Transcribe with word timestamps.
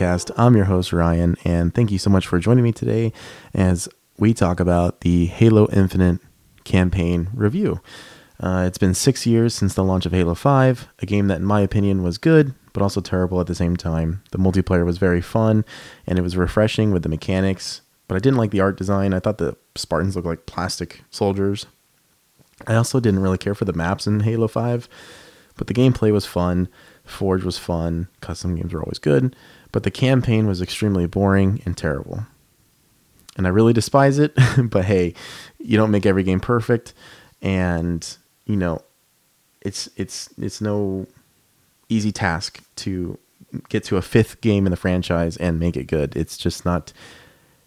podcast. 0.00 0.30
I'm 0.36 0.56
your 0.56 0.64
host, 0.64 0.92
Ryan, 0.92 1.36
and 1.44 1.74
thank 1.74 1.90
you 1.90 1.98
so 1.98 2.08
much 2.08 2.26
for 2.26 2.38
joining 2.38 2.64
me 2.64 2.72
today 2.72 3.12
as 3.52 3.86
we 4.18 4.32
talk 4.32 4.58
about 4.58 5.02
the 5.02 5.26
Halo 5.26 5.68
Infinite 5.72 6.20
campaign 6.64 7.28
review. 7.34 7.82
Uh, 8.38 8.64
it's 8.66 8.78
been 8.78 8.94
six 8.94 9.26
years 9.26 9.54
since 9.54 9.74
the 9.74 9.84
launch 9.84 10.06
of 10.06 10.12
Halo 10.12 10.34
5, 10.34 10.88
a 11.00 11.06
game 11.06 11.26
that, 11.28 11.40
in 11.40 11.44
my 11.44 11.60
opinion, 11.60 12.02
was 12.02 12.16
good, 12.16 12.54
but 12.72 12.82
also 12.82 13.02
terrible 13.02 13.40
at 13.40 13.46
the 13.46 13.54
same 13.54 13.76
time. 13.76 14.22
The 14.30 14.38
multiplayer 14.38 14.86
was 14.86 14.96
very 14.96 15.20
fun, 15.20 15.66
and 16.06 16.18
it 16.18 16.22
was 16.22 16.36
refreshing 16.36 16.92
with 16.92 17.02
the 17.02 17.10
mechanics, 17.10 17.82
but 18.08 18.14
I 18.14 18.20
didn't 18.20 18.38
like 18.38 18.52
the 18.52 18.60
art 18.60 18.78
design. 18.78 19.12
I 19.12 19.20
thought 19.20 19.36
the 19.36 19.56
Spartans 19.74 20.16
looked 20.16 20.28
like 20.28 20.46
plastic 20.46 21.02
soldiers. 21.10 21.66
I 22.66 22.74
also 22.74 23.00
didn't 23.00 23.20
really 23.20 23.38
care 23.38 23.54
for 23.54 23.66
the 23.66 23.74
maps 23.74 24.06
in 24.06 24.20
Halo 24.20 24.48
5, 24.48 24.88
but 25.56 25.66
the 25.66 25.74
gameplay 25.74 26.10
was 26.10 26.24
fun. 26.24 26.68
Forge 27.04 27.44
was 27.44 27.58
fun. 27.58 28.08
Custom 28.22 28.54
games 28.54 28.72
were 28.72 28.80
always 28.80 28.98
good, 28.98 29.36
but 29.72 29.82
the 29.82 29.90
campaign 29.90 30.46
was 30.46 30.60
extremely 30.60 31.06
boring 31.06 31.62
and 31.64 31.76
terrible. 31.76 32.26
And 33.36 33.46
I 33.46 33.50
really 33.50 33.72
despise 33.72 34.18
it, 34.18 34.34
but 34.62 34.84
hey, 34.84 35.14
you 35.58 35.76
don't 35.76 35.90
make 35.90 36.06
every 36.06 36.22
game 36.22 36.40
perfect 36.40 36.94
and 37.42 38.16
you 38.46 38.56
know, 38.56 38.82
it's 39.60 39.88
it's 39.96 40.28
it's 40.38 40.60
no 40.60 41.06
easy 41.88 42.12
task 42.12 42.62
to 42.76 43.18
get 43.68 43.84
to 43.84 43.96
a 43.96 44.02
fifth 44.02 44.40
game 44.40 44.66
in 44.66 44.70
the 44.70 44.76
franchise 44.76 45.36
and 45.36 45.58
make 45.58 45.76
it 45.76 45.84
good. 45.84 46.16
It's 46.16 46.36
just 46.36 46.64
not 46.64 46.92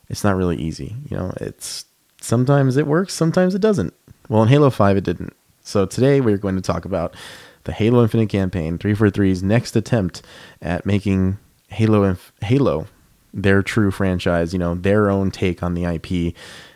it's 0.10 0.24
not 0.24 0.36
really 0.36 0.58
easy. 0.58 0.96
You 1.10 1.18
know, 1.18 1.34
it's 1.38 1.86
sometimes 2.22 2.78
it 2.78 2.88
works, 2.88 3.14
sometimes 3.14 3.56
it 3.56 3.62
doesn't. 3.62 3.94
Well, 4.30 4.44
in 4.44 4.50
Halo 4.50 4.70
5 4.70 4.98
it 4.98 5.04
didn't. 5.04 5.36
So 5.62 5.86
today 5.86 6.22
we're 6.22 6.38
going 6.38 6.56
to 6.56 6.62
talk 6.62 6.86
about 6.86 7.16
the 7.64 7.72
Halo 7.72 8.04
Infinite 8.04 8.30
campaign, 8.30 8.78
343's 8.78 9.42
next 9.42 9.76
attempt 9.76 10.22
at 10.62 10.86
making 10.86 11.38
Halo 11.74 12.04
Inf- 12.04 12.34
Halo 12.42 12.88
their 13.34 13.64
true 13.64 13.92
franchise, 13.92 14.54
you 14.54 14.60
know, 14.60 14.76
their 14.76 15.10
own 15.10 15.32
take 15.32 15.64
on 15.64 15.74
the 15.74 15.86
IP. 15.86 16.36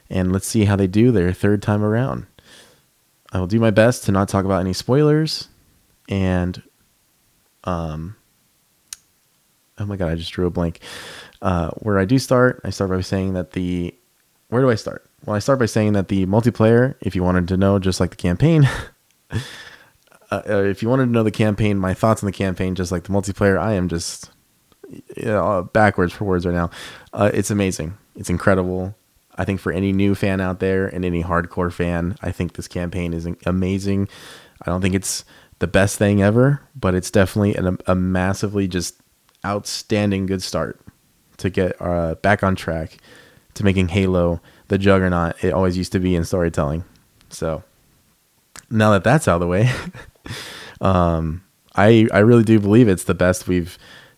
And 0.09 0.31
let's 0.31 0.47
see 0.47 0.65
how 0.65 0.75
they 0.75 0.87
do 0.87 1.11
their 1.11 1.31
third 1.31 1.61
time 1.61 1.83
around. 1.83 2.25
I 3.31 3.39
will 3.39 3.47
do 3.47 3.59
my 3.59 3.71
best 3.71 4.05
to 4.05 4.11
not 4.11 4.29
talk 4.29 4.45
about 4.45 4.61
any 4.61 4.73
spoilers 4.73 5.49
and 6.09 6.63
um 7.65 8.15
oh 9.77 9.85
my 9.85 9.97
god, 9.97 10.09
I 10.09 10.15
just 10.15 10.31
drew 10.31 10.47
a 10.47 10.49
blank. 10.49 10.79
Uh, 11.41 11.69
where 11.71 11.99
I 11.99 12.05
do 12.05 12.17
start, 12.17 12.61
I 12.63 12.71
start 12.71 12.89
by 12.89 13.02
saying 13.02 13.33
that 13.33 13.52
the 13.52 13.93
where 14.49 14.61
do 14.61 14.69
I 14.69 14.75
start? 14.75 15.07
Well, 15.25 15.36
I 15.36 15.39
start 15.39 15.59
by 15.59 15.65
saying 15.65 15.93
that 15.93 16.07
the 16.07 16.25
multiplayer, 16.25 16.95
if 17.02 17.15
you 17.15 17.23
wanted 17.23 17.49
to 17.49 17.57
know, 17.57 17.77
just 17.77 17.99
like 17.99 18.11
the 18.11 18.15
campaign, 18.15 18.67
uh, 20.31 20.41
if 20.45 20.81
you 20.81 20.87
wanted 20.87 21.07
to 21.07 21.11
know 21.11 21.23
the 21.23 21.31
campaign, 21.31 21.77
my 21.77 21.93
thoughts 21.93 22.23
on 22.23 22.27
the 22.27 22.31
campaign, 22.31 22.73
just 22.73 22.91
like 22.91 23.03
the 23.03 23.13
multiplayer, 23.13 23.59
I 23.59 23.73
am 23.73 23.89
just 23.89 24.31
know, 25.17 25.70
backwards 25.73 26.14
for 26.14 26.25
words 26.25 26.45
right 26.45 26.55
now. 26.55 26.70
Uh, 27.14 27.31
it's 27.33 27.52
amazing. 27.52 27.98
It's 28.15 28.30
incredible. 28.30 28.95
I 29.36 29.45
think 29.45 29.59
for 29.59 29.71
any 29.71 29.93
new 29.93 30.15
fan 30.15 30.42
out 30.42 30.59
there 30.59 30.87
and 30.87 31.05
any 31.05 31.23
hardcore 31.23 31.71
fan, 31.71 32.17
I 32.21 32.31
think 32.31 32.53
this 32.53 32.67
campaign 32.67 33.14
is 33.14 33.27
amazing. 33.45 34.08
I 34.61 34.71
don't 34.71 34.81
think 34.81 34.95
it's 34.95 35.23
the 35.59 35.67
best 35.67 35.98
thing 35.98 36.21
ever, 36.21 36.61
but 36.75 36.95
it's 36.95 37.11
definitely 37.11 37.55
an, 37.55 37.77
a 37.86 37.95
massively 37.95 38.67
just 38.67 38.99
outstanding 39.45 40.25
good 40.25 40.42
start 40.42 40.80
to 41.37 41.49
get 41.49 41.80
uh, 41.80 42.15
back 42.15 42.43
on 42.43 42.55
track 42.55 42.98
to 43.54 43.64
making 43.64 43.89
Halo 43.89 44.42
the 44.67 44.77
juggernaut 44.77 45.42
it 45.43 45.54
always 45.54 45.77
used 45.77 45.92
to 45.93 45.99
be 45.99 46.15
in 46.15 46.25
storytelling. 46.25 46.83
So 47.30 47.64
now 48.69 48.92
that 48.92 49.04
that's 49.04 49.27
out 49.27 49.36
of 49.36 49.42
the 49.42 49.48
way, 49.48 49.69
um, 50.81 51.43
I 51.75 52.08
I 52.11 52.19
really 52.19 52.43
do 52.43 52.59
believe 52.59 52.87
it's 52.87 53.05
the 53.05 53.14
best 53.14 53.48
we've 53.48 53.77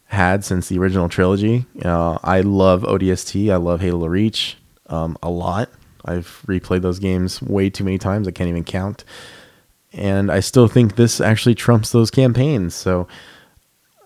had 0.10 0.44
since 0.44 0.68
the 0.68 0.80
original 0.80 1.08
trilogy. 1.08 1.66
Uh, 1.84 2.18
I 2.24 2.42
love 2.42 2.82
ODST. 2.82 3.52
I 3.52 3.58
love 3.58 3.80
Halo 3.80 4.08
Reach 4.08 4.58
um, 4.88 5.18
a 5.22 5.30
lot. 5.30 5.70
I've 6.04 6.44
replayed 6.48 6.82
those 6.82 6.98
games 6.98 7.42
way 7.42 7.70
too 7.70 7.84
many 7.84 8.00
times. 8.00 8.28
I 8.28 8.32
can't 8.32 8.50
even 8.50 8.64
count. 8.64 9.04
And 9.94 10.32
I 10.32 10.40
still 10.40 10.68
think 10.68 10.96
this 10.96 11.22
actually 11.22 11.56
trumps 11.56 11.92
those 11.92 12.10
campaigns. 12.10 12.74
So, 12.74 13.08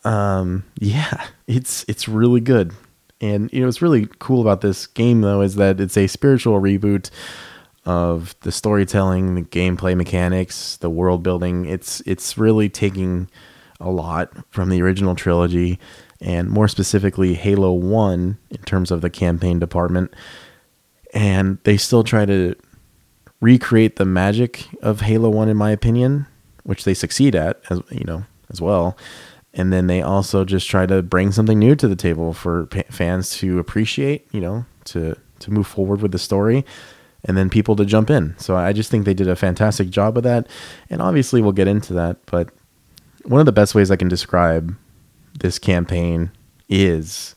um, 0.04 0.66
yeah, 0.78 1.26
it's 1.48 1.86
it's 1.88 2.08
really 2.08 2.42
good. 2.42 2.74
And 3.22 3.52
you 3.54 3.62
know 3.62 3.68
what's 3.68 3.82
really 3.82 4.10
cool 4.20 4.42
about 4.42 4.60
this 4.60 4.88
game 4.88 5.22
though 5.22 5.42
is 5.42 5.56
that 5.56 5.80
it's 5.80 5.96
a 5.96 6.08
spiritual 6.08 6.60
reboot 6.60 7.10
of 7.86 8.36
the 8.42 8.52
storytelling, 8.52 9.36
the 9.36 9.42
gameplay 9.42 9.96
mechanics, 9.96 10.76
the 10.78 10.90
world 10.90 11.24
building. 11.24 11.66
It's 11.66 12.02
it's 12.02 12.38
really 12.38 12.68
taking 12.68 13.30
a 13.84 13.90
lot 13.90 14.32
from 14.50 14.70
the 14.70 14.82
original 14.82 15.16
trilogy 15.16 15.80
and 16.22 16.50
more 16.50 16.68
specifically 16.68 17.34
Halo 17.34 17.74
1 17.74 18.38
in 18.50 18.58
terms 18.64 18.92
of 18.92 19.02
the 19.02 19.10
campaign 19.10 19.60
department 19.60 20.14
and 21.14 21.60
they 21.64 21.78
still 21.78 22.04
try 22.04 22.26
to 22.26 22.56
recreate 23.40 23.98
the 23.98 24.06
magic 24.06 24.68
of 24.82 25.02
Halo 25.02 25.30
1 25.30 25.50
in 25.50 25.58
my 25.58 25.70
opinion, 25.70 26.26
which 26.64 26.86
they 26.86 26.94
succeed 26.94 27.36
at 27.36 27.62
as 27.70 27.82
you 27.92 28.04
know 28.06 28.26
as 28.50 28.60
well. 28.60 28.98
And 29.54 29.72
then 29.72 29.86
they 29.86 30.02
also 30.02 30.46
just 30.46 30.68
try 30.68 30.88
to 30.88 31.04
bring 31.04 31.32
something 31.32 31.60
new 31.60 31.76
to 31.76 31.88
the 31.88 31.96
table 31.96 32.34
for 32.34 32.68
fans 32.90 33.38
to 33.38 33.60
appreciate, 33.60 34.28
you 34.32 34.42
know, 34.42 34.66
to 34.86 35.16
to 35.40 35.52
move 35.52 35.68
forward 35.68 36.02
with 36.02 36.12
the 36.12 36.20
story 36.20 36.66
and 37.26 37.38
then 37.38 37.50
people 37.50 37.76
to 37.76 37.86
jump 37.86 38.10
in. 38.10 38.36
So 38.38 38.56
I 38.56 38.74
just 38.74 38.90
think 38.90 39.06
they 39.06 39.14
did 39.14 39.28
a 39.28 39.36
fantastic 39.36 39.90
job 39.90 40.18
of 40.18 40.24
that. 40.24 40.48
And 40.90 41.02
obviously 41.02 41.42
we'll 41.42 41.52
get 41.52 41.68
into 41.68 41.94
that, 41.94 42.26
but 42.26 42.50
one 43.24 43.40
of 43.40 43.46
the 43.46 43.52
best 43.52 43.76
ways 43.76 43.92
I 43.92 43.96
can 43.96 44.08
describe 44.08 44.76
this 45.40 45.60
campaign 45.60 46.32
is 46.70 47.36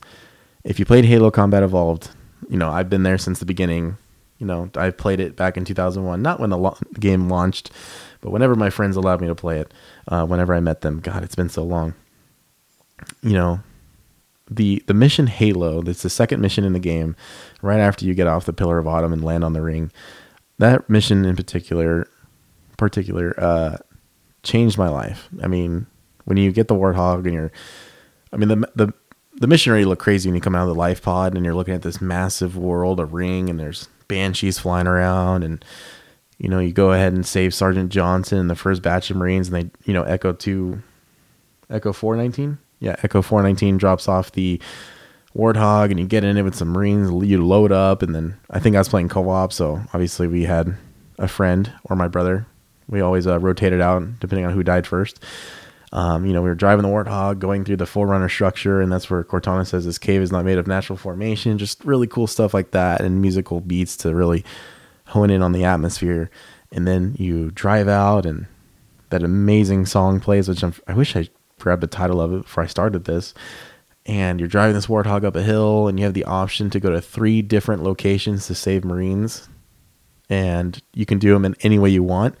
if 0.63 0.79
you 0.79 0.85
played 0.85 1.05
Halo 1.05 1.31
Combat 1.31 1.63
Evolved, 1.63 2.09
you 2.49 2.57
know, 2.57 2.69
I've 2.69 2.89
been 2.89 3.03
there 3.03 3.17
since 3.17 3.39
the 3.39 3.45
beginning. 3.45 3.97
You 4.37 4.45
know, 4.45 4.69
I 4.75 4.91
played 4.91 5.19
it 5.19 5.35
back 5.35 5.57
in 5.57 5.65
2001, 5.65 6.21
not 6.21 6.39
when 6.39 6.51
the 6.51 6.57
lo- 6.57 6.77
game 6.99 7.27
launched, 7.27 7.71
but 8.21 8.31
whenever 8.31 8.55
my 8.55 8.69
friends 8.69 8.95
allowed 8.95 9.21
me 9.21 9.27
to 9.27 9.35
play 9.35 9.59
it, 9.59 9.73
uh, 10.07 10.25
whenever 10.25 10.53
I 10.53 10.59
met 10.59 10.81
them. 10.81 10.99
God, 10.99 11.23
it's 11.23 11.35
been 11.35 11.49
so 11.49 11.63
long. 11.63 11.95
You 13.23 13.33
know, 13.33 13.59
the 14.49 14.83
the 14.87 14.93
mission 14.93 15.27
Halo, 15.27 15.81
that's 15.81 16.03
the 16.03 16.09
second 16.09 16.41
mission 16.41 16.63
in 16.63 16.73
the 16.73 16.79
game, 16.79 17.15
right 17.61 17.79
after 17.79 18.05
you 18.05 18.13
get 18.13 18.27
off 18.27 18.45
the 18.45 18.53
Pillar 18.53 18.77
of 18.77 18.87
Autumn 18.87 19.13
and 19.13 19.23
land 19.23 19.43
on 19.43 19.53
the 19.53 19.61
ring. 19.61 19.91
That 20.59 20.89
mission 20.89 21.25
in 21.25 21.35
particular, 21.35 22.07
particular, 22.77 23.33
uh, 23.39 23.77
changed 24.47 24.77
my 24.77 24.89
life. 24.89 25.29
I 25.43 25.47
mean, 25.47 25.85
when 26.25 26.37
you 26.37 26.51
get 26.51 26.67
the 26.67 26.75
Warthog 26.75 27.25
and 27.25 27.33
you're, 27.33 27.51
I 28.33 28.37
mean, 28.37 28.49
the 28.49 28.71
the 28.75 28.93
the 29.39 29.47
missionary 29.47 29.85
look 29.85 29.99
crazy 29.99 30.27
when 30.27 30.35
you 30.35 30.41
come 30.41 30.55
out 30.55 30.67
of 30.67 30.73
the 30.73 30.79
life 30.79 31.01
pod 31.01 31.35
and 31.35 31.45
you're 31.45 31.53
looking 31.53 31.75
at 31.75 31.83
this 31.83 32.01
massive 32.01 32.57
world, 32.57 32.99
a 32.99 33.05
ring, 33.05 33.49
and 33.49 33.59
there's 33.59 33.87
banshees 34.07 34.57
flying 34.57 34.87
around, 34.87 35.43
and 35.43 35.63
you 36.39 36.49
know 36.49 36.59
you 36.59 36.73
go 36.73 36.91
ahead 36.91 37.13
and 37.13 37.25
save 37.25 37.53
Sergeant 37.53 37.91
Johnson 37.91 38.39
and 38.39 38.49
the 38.49 38.55
first 38.55 38.81
batch 38.81 39.11
of 39.11 39.17
Marines, 39.17 39.49
and 39.49 39.55
they 39.55 39.69
you 39.85 39.93
know 39.93 40.03
Echo 40.03 40.33
two, 40.33 40.81
Echo 41.69 41.93
four 41.93 42.15
nineteen, 42.15 42.57
yeah, 42.79 42.95
Echo 43.03 43.21
four 43.21 43.43
nineteen 43.43 43.77
drops 43.77 44.07
off 44.07 44.31
the 44.31 44.59
Warthog, 45.35 45.91
and 45.91 45.99
you 45.99 46.07
get 46.07 46.23
in 46.23 46.37
it 46.37 46.41
with 46.41 46.55
some 46.55 46.69
Marines, 46.69 47.11
you 47.23 47.45
load 47.45 47.71
up, 47.71 48.01
and 48.01 48.15
then 48.15 48.37
I 48.49 48.59
think 48.59 48.75
I 48.75 48.79
was 48.79 48.89
playing 48.89 49.09
co-op, 49.09 49.53
so 49.53 49.81
obviously 49.93 50.27
we 50.27 50.43
had 50.43 50.75
a 51.19 51.27
friend 51.27 51.71
or 51.83 51.95
my 51.95 52.07
brother. 52.07 52.47
We 52.89 53.01
always 53.01 53.27
uh, 53.27 53.39
rotated 53.39 53.81
out 53.81 54.19
depending 54.19 54.45
on 54.45 54.53
who 54.53 54.63
died 54.63 54.87
first. 54.87 55.19
Um, 55.93 56.25
you 56.25 56.33
know, 56.33 56.41
we 56.41 56.49
were 56.49 56.55
driving 56.55 56.83
the 56.83 56.89
Warthog, 56.89 57.39
going 57.39 57.63
through 57.63 57.77
the 57.77 57.85
Forerunner 57.85 58.29
structure, 58.29 58.81
and 58.81 58.91
that's 58.91 59.09
where 59.09 59.23
Cortana 59.23 59.65
says 59.65 59.85
this 59.85 59.97
cave 59.97 60.21
is 60.21 60.31
not 60.31 60.43
made 60.43 60.57
of 60.57 60.67
natural 60.67 60.97
formation. 60.97 61.57
Just 61.57 61.83
really 61.85 62.07
cool 62.07 62.27
stuff 62.27 62.53
like 62.53 62.71
that, 62.71 63.01
and 63.01 63.21
musical 63.21 63.61
beats 63.61 63.95
to 63.97 64.13
really 64.13 64.43
hone 65.07 65.29
in 65.29 65.41
on 65.41 65.53
the 65.53 65.63
atmosphere. 65.63 66.29
And 66.71 66.85
then 66.85 67.15
you 67.17 67.51
drive 67.51 67.87
out, 67.87 68.25
and 68.25 68.47
that 69.09 69.23
amazing 69.23 69.85
song 69.85 70.19
plays, 70.19 70.49
which 70.49 70.63
I'm, 70.63 70.73
i 70.87 70.93
wish 70.93 71.15
I 71.15 71.29
grabbed 71.57 71.83
the 71.83 71.87
title 71.87 72.19
of 72.19 72.33
it 72.33 72.41
before 72.43 72.63
I 72.63 72.67
started 72.67 73.05
this. 73.05 73.33
And 74.05 74.39
you're 74.39 74.49
driving 74.49 74.75
this 74.75 74.87
Warthog 74.87 75.23
up 75.23 75.37
a 75.37 75.41
hill, 75.41 75.87
and 75.87 75.97
you 75.97 76.03
have 76.03 76.13
the 76.13 76.25
option 76.25 76.69
to 76.71 76.81
go 76.81 76.89
to 76.89 76.99
three 76.99 77.41
different 77.41 77.83
locations 77.83 78.47
to 78.47 78.55
save 78.55 78.83
Marines, 78.83 79.47
and 80.29 80.81
you 80.93 81.05
can 81.05 81.17
do 81.17 81.31
them 81.31 81.45
in 81.45 81.55
any 81.61 81.79
way 81.79 81.89
you 81.89 82.03
want 82.03 82.35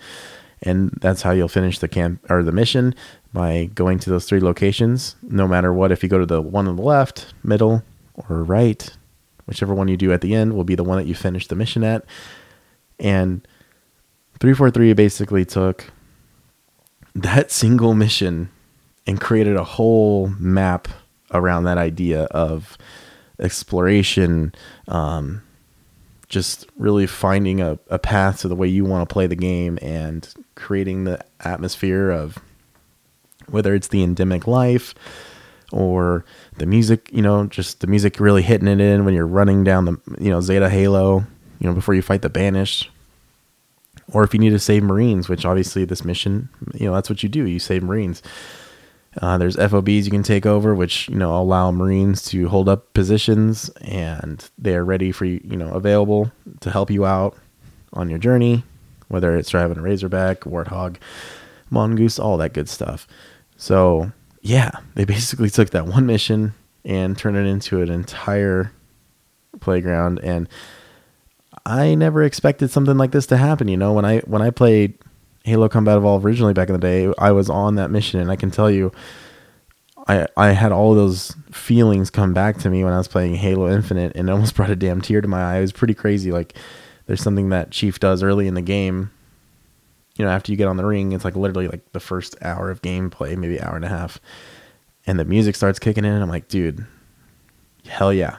and 0.61 0.91
that's 1.01 1.21
how 1.21 1.31
you'll 1.31 1.47
finish 1.47 1.79
the 1.79 1.87
camp 1.87 2.25
or 2.29 2.43
the 2.43 2.51
mission 2.51 2.95
by 3.33 3.69
going 3.75 3.99
to 3.99 4.09
those 4.09 4.25
three 4.25 4.39
locations. 4.39 5.15
No 5.21 5.47
matter 5.47 5.73
what, 5.73 5.91
if 5.91 6.03
you 6.03 6.09
go 6.09 6.17
to 6.17 6.25
the 6.25 6.41
one 6.41 6.67
on 6.67 6.75
the 6.75 6.81
left, 6.81 7.33
middle, 7.43 7.83
or 8.15 8.43
right, 8.43 8.89
whichever 9.45 9.73
one 9.73 9.87
you 9.87 9.97
do 9.97 10.11
at 10.11 10.21
the 10.21 10.33
end 10.33 10.53
will 10.53 10.63
be 10.63 10.75
the 10.75 10.83
one 10.83 10.97
that 10.97 11.07
you 11.07 11.15
finish 11.15 11.47
the 11.47 11.55
mission 11.55 11.83
at. 11.83 12.05
And 12.99 13.47
343 14.39 14.93
basically 14.93 15.45
took 15.45 15.91
that 17.13 17.51
single 17.51 17.93
mission 17.93 18.49
and 19.05 19.21
created 19.21 19.55
a 19.55 19.63
whole 19.63 20.27
map 20.39 20.87
around 21.31 21.63
that 21.63 21.77
idea 21.77 22.23
of 22.25 22.77
exploration, 23.39 24.53
um, 24.87 25.41
just 26.29 26.67
really 26.77 27.07
finding 27.07 27.61
a, 27.61 27.79
a 27.89 27.99
path 27.99 28.41
to 28.41 28.47
the 28.47 28.55
way 28.55 28.67
you 28.67 28.83
want 28.83 29.07
to 29.07 29.13
play 29.13 29.27
the 29.27 29.35
game 29.35 29.79
and 29.81 30.33
creating 30.55 31.05
the 31.05 31.23
atmosphere 31.39 32.09
of 32.09 32.37
whether 33.47 33.73
it's 33.73 33.87
the 33.87 34.03
endemic 34.03 34.45
life, 34.45 34.93
or 35.71 36.23
the 36.57 36.65
music, 36.65 37.09
you 37.11 37.21
know, 37.21 37.45
just 37.45 37.81
the 37.81 37.87
music 37.87 38.19
really 38.19 38.41
hitting 38.41 38.67
it 38.67 38.79
in 38.79 39.03
when 39.03 39.13
you're 39.13 39.27
running 39.27 39.63
down 39.63 39.85
the, 39.85 39.99
you 40.19 40.29
know, 40.29 40.39
Zeta 40.39 40.69
Halo, 40.69 41.25
you 41.59 41.67
know, 41.67 41.73
before 41.73 41.93
you 41.93 42.01
fight 42.01 42.21
the 42.21 42.29
Banished. 42.29 42.89
Or 44.13 44.23
if 44.23 44.33
you 44.33 44.39
need 44.39 44.51
to 44.51 44.59
save 44.59 44.83
Marines, 44.83 45.27
which 45.27 45.45
obviously 45.45 45.83
this 45.83 46.05
mission, 46.05 46.47
you 46.73 46.85
know, 46.85 46.93
that's 46.93 47.09
what 47.09 47.21
you 47.21 47.27
do. 47.27 47.45
You 47.45 47.59
save 47.59 47.83
Marines. 47.83 48.23
Uh, 49.21 49.37
there's 49.37 49.55
FOBs 49.55 50.05
you 50.05 50.11
can 50.11 50.23
take 50.23 50.45
over, 50.45 50.75
which 50.75 51.09
you 51.09 51.15
know 51.15 51.35
allow 51.35 51.71
Marines 51.71 52.23
to 52.25 52.47
hold 52.47 52.69
up 52.69 52.93
positions, 52.93 53.69
and 53.81 54.49
they 54.57 54.75
are 54.75 54.85
ready 54.85 55.11
for 55.11 55.25
you, 55.25 55.41
you 55.43 55.57
know, 55.57 55.69
available 55.73 56.31
to 56.59 56.69
help 56.69 56.91
you 56.91 57.05
out 57.05 57.35
on 57.93 58.09
your 58.09 58.19
journey, 58.19 58.63
whether 59.07 59.35
it's 59.35 59.49
driving 59.49 59.77
a 59.77 59.81
Razorback, 59.81 60.41
Warthog, 60.41 60.97
Mongoose, 61.69 62.19
all 62.19 62.37
that 62.37 62.53
good 62.53 62.69
stuff. 62.69 63.07
So 63.57 64.11
yeah, 64.41 64.71
they 64.95 65.05
basically 65.05 65.49
took 65.49 65.71
that 65.71 65.87
one 65.87 66.05
mission 66.05 66.53
and 66.85 67.17
turned 67.17 67.37
it 67.37 67.45
into 67.45 67.81
an 67.81 67.89
entire 67.89 68.71
playground, 69.59 70.19
and 70.19 70.47
I 71.65 71.95
never 71.95 72.23
expected 72.23 72.69
something 72.71 72.97
like 72.97 73.11
this 73.11 73.27
to 73.27 73.37
happen. 73.37 73.67
You 73.67 73.77
know, 73.77 73.93
when 73.93 74.05
I 74.05 74.19
when 74.19 74.41
I 74.41 74.51
played 74.51 74.97
Halo 75.47 75.69
Combat 75.69 75.95
Evolved 75.95 76.25
originally 76.25 76.51
back 76.51 76.67
in 76.67 76.73
the 76.73 76.79
day, 76.79 77.09
I 77.17 77.31
was 77.31 77.49
on 77.49 77.75
that 77.75 77.89
mission, 77.89 78.19
and 78.19 78.29
I 78.29 78.35
can 78.35 78.51
tell 78.51 78.69
you, 78.69 78.91
I 80.05 80.27
I 80.35 80.49
had 80.51 80.73
all 80.73 80.93
those 80.93 81.33
feelings 81.51 82.09
come 82.09 82.33
back 82.33 82.57
to 82.59 82.69
me 82.69 82.83
when 82.83 82.91
I 82.91 82.97
was 82.97 83.07
playing 83.07 83.35
Halo 83.35 83.71
Infinite, 83.71 84.11
and 84.17 84.27
it 84.27 84.31
almost 84.31 84.55
brought 84.57 84.69
a 84.69 84.75
damn 84.75 84.99
tear 84.99 85.21
to 85.21 85.27
my 85.27 85.41
eye. 85.41 85.57
It 85.59 85.61
was 85.61 85.71
pretty 85.71 85.93
crazy. 85.93 86.33
Like, 86.33 86.53
there's 87.05 87.21
something 87.21 87.47
that 87.49 87.71
Chief 87.71 87.97
does 87.97 88.23
early 88.23 88.47
in 88.47 88.55
the 88.55 88.61
game. 88.61 89.09
You 90.17 90.25
know, 90.25 90.31
after 90.31 90.51
you 90.51 90.57
get 90.57 90.67
on 90.67 90.75
the 90.75 90.85
ring, 90.85 91.13
it's 91.13 91.23
like 91.23 91.37
literally 91.37 91.69
like 91.69 91.93
the 91.93 92.01
first 92.01 92.35
hour 92.41 92.69
of 92.69 92.81
gameplay, 92.81 93.37
maybe 93.37 93.61
hour 93.61 93.77
and 93.77 93.85
a 93.85 93.89
half, 93.89 94.19
and 95.05 95.17
the 95.17 95.23
music 95.23 95.55
starts 95.55 95.79
kicking 95.79 96.03
in. 96.03 96.11
And 96.11 96.21
I'm 96.23 96.29
like, 96.29 96.49
dude, 96.49 96.85
hell 97.85 98.11
yeah! 98.11 98.35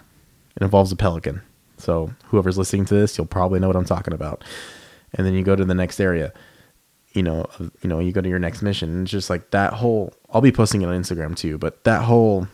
It 0.57 0.63
involves 0.63 0.93
a 0.93 0.97
pelican. 0.97 1.41
So 1.79 2.11
whoever's 2.27 2.59
listening 2.59 2.85
to 2.87 2.95
this, 2.95 3.17
you'll 3.17 3.27
probably 3.27 3.61
know 3.61 3.69
what 3.69 3.77
I'm 3.77 3.87
talking 3.87 4.13
about. 4.13 4.45
And 5.15 5.27
then 5.27 5.33
you 5.33 5.43
go 5.43 5.57
to 5.57 5.65
the 5.65 5.75
next 5.75 6.01
area 6.01 6.35
you 7.19 7.25
know, 7.25 7.47
you 7.59 7.89
know, 7.89 7.99
you 7.99 8.13
go 8.13 8.21
to 8.21 8.29
your 8.29 8.39
next 8.39 8.63
mission. 8.63 8.91
And 8.91 9.03
it's 9.03 9.11
just 9.11 9.29
like 9.29 9.51
that 9.51 9.73
whole. 9.73 10.13
I'll 10.31 10.41
be 10.41 10.53
posting 10.53 10.83
it 10.83 10.87
on 10.87 10.95
Instagram 10.95 11.37
too, 11.37 11.59
but 11.59 11.83
that 11.83 12.03
whole 12.03 12.47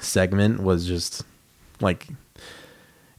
segment 0.00 0.62
was 0.62 0.86
just 0.86 1.24
like 1.80 2.08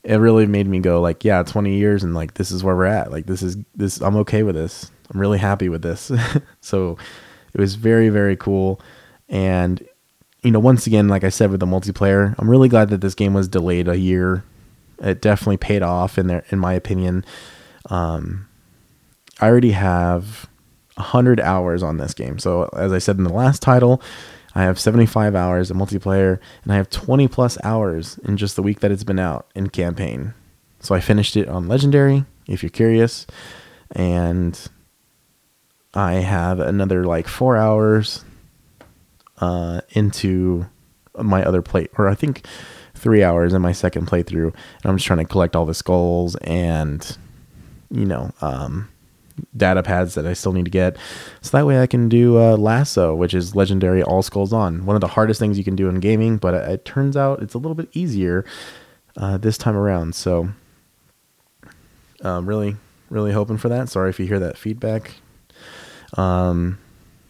it 0.03 0.17
really 0.17 0.45
made 0.45 0.67
me 0.67 0.79
go 0.79 1.01
like, 1.01 1.25
yeah, 1.25 1.41
20 1.41 1.75
years 1.75 2.03
and 2.03 2.13
like 2.13 2.35
this 2.35 2.51
is 2.51 2.63
where 2.63 2.75
we're 2.75 2.85
at. 2.85 3.11
Like 3.11 3.25
this 3.25 3.41
is 3.41 3.57
this. 3.75 4.01
I'm 4.01 4.17
okay 4.17 4.43
with 4.43 4.53
this. 4.53 4.91
I'm 5.11 5.19
really 5.19 5.39
happy 5.39 5.67
with 5.67 5.81
this. 5.81 6.11
so 6.61 6.95
it 7.55 7.59
was 7.59 7.73
very 7.73 8.09
very 8.09 8.35
cool, 8.35 8.79
and 9.29 9.83
you 10.43 10.51
know, 10.51 10.59
once 10.59 10.85
again, 10.85 11.07
like 11.07 11.23
I 11.23 11.29
said 11.29 11.49
with 11.49 11.59
the 11.59 11.65
multiplayer, 11.65 12.35
I'm 12.37 12.47
really 12.47 12.69
glad 12.69 12.89
that 12.89 13.01
this 13.01 13.15
game 13.15 13.33
was 13.33 13.47
delayed 13.47 13.87
a 13.87 13.97
year. 13.97 14.43
It 15.01 15.23
definitely 15.23 15.57
paid 15.57 15.81
off 15.81 16.19
in 16.19 16.27
there, 16.27 16.45
in 16.51 16.59
my 16.59 16.73
opinion. 16.73 17.25
Um, 17.89 18.48
I 19.41 19.47
already 19.47 19.71
have 19.71 20.49
100 20.95 21.39
hours 21.39 21.81
on 21.81 21.97
this 21.97 22.13
game. 22.13 22.39
So, 22.39 22.69
as 22.75 22.91
I 22.91 22.99
said 22.99 23.17
in 23.17 23.23
the 23.23 23.33
last 23.33 23.61
title, 23.61 24.01
I 24.53 24.63
have 24.63 24.79
75 24.79 25.35
hours 25.35 25.71
in 25.71 25.77
multiplayer, 25.77 26.39
and 26.63 26.73
I 26.73 26.75
have 26.75 26.89
20 26.89 27.27
plus 27.27 27.57
hours 27.63 28.17
in 28.19 28.37
just 28.37 28.55
the 28.55 28.63
week 28.63 28.79
that 28.81 28.91
it's 28.91 29.03
been 29.03 29.19
out 29.19 29.47
in 29.55 29.69
campaign. 29.69 30.33
So, 30.79 30.93
I 30.95 30.99
finished 30.99 31.37
it 31.37 31.47
on 31.47 31.67
Legendary, 31.67 32.25
if 32.47 32.63
you're 32.63 32.69
curious, 32.69 33.25
and 33.91 34.59
I 35.93 36.13
have 36.15 36.59
another 36.59 37.05
like 37.05 37.27
four 37.27 37.57
hours 37.57 38.25
uh, 39.39 39.81
into 39.91 40.67
my 41.17 41.43
other 41.43 41.61
play, 41.61 41.87
or 41.97 42.07
I 42.07 42.15
think 42.15 42.45
three 42.93 43.23
hours 43.23 43.53
in 43.53 43.61
my 43.61 43.71
second 43.71 44.07
playthrough, 44.07 44.53
and 44.53 44.85
I'm 44.85 44.97
just 44.97 45.07
trying 45.07 45.19
to 45.19 45.25
collect 45.25 45.55
all 45.55 45.65
the 45.65 45.73
skulls 45.73 46.35
and, 46.37 47.17
you 47.89 48.05
know, 48.05 48.31
um, 48.41 48.89
data 49.55 49.83
pads 49.83 50.15
that 50.15 50.25
I 50.25 50.33
still 50.33 50.53
need 50.53 50.65
to 50.65 50.71
get. 50.71 50.97
So 51.41 51.57
that 51.57 51.65
way 51.65 51.81
I 51.81 51.87
can 51.87 52.09
do 52.09 52.37
uh, 52.37 52.57
LASO, 52.57 53.15
which 53.15 53.33
is 53.33 53.55
legendary 53.55 54.03
all 54.03 54.21
skulls 54.21 54.53
on. 54.53 54.85
One 54.85 54.95
of 54.95 55.01
the 55.01 55.07
hardest 55.07 55.39
things 55.39 55.57
you 55.57 55.63
can 55.63 55.75
do 55.75 55.89
in 55.89 55.99
gaming, 55.99 56.37
but 56.37 56.53
it, 56.53 56.69
it 56.69 56.85
turns 56.85 57.17
out 57.17 57.41
it's 57.41 57.53
a 57.53 57.57
little 57.57 57.75
bit 57.75 57.89
easier 57.93 58.45
uh, 59.17 59.37
this 59.37 59.57
time 59.57 59.75
around. 59.75 60.15
So 60.15 60.49
um, 62.21 62.47
really, 62.47 62.75
really 63.09 63.31
hoping 63.31 63.57
for 63.57 63.69
that. 63.69 63.89
Sorry 63.89 64.09
if 64.09 64.19
you 64.19 64.25
hear 64.25 64.39
that 64.39 64.57
feedback. 64.57 65.15
Um, 66.17 66.79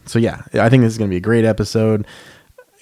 so 0.06 0.20
yeah, 0.20 0.44
I 0.54 0.70
think 0.70 0.84
this 0.84 0.94
is 0.94 0.98
going 0.98 1.10
to 1.10 1.14
be 1.14 1.18
a 1.18 1.22
great 1.22 1.46
episode 1.46 2.08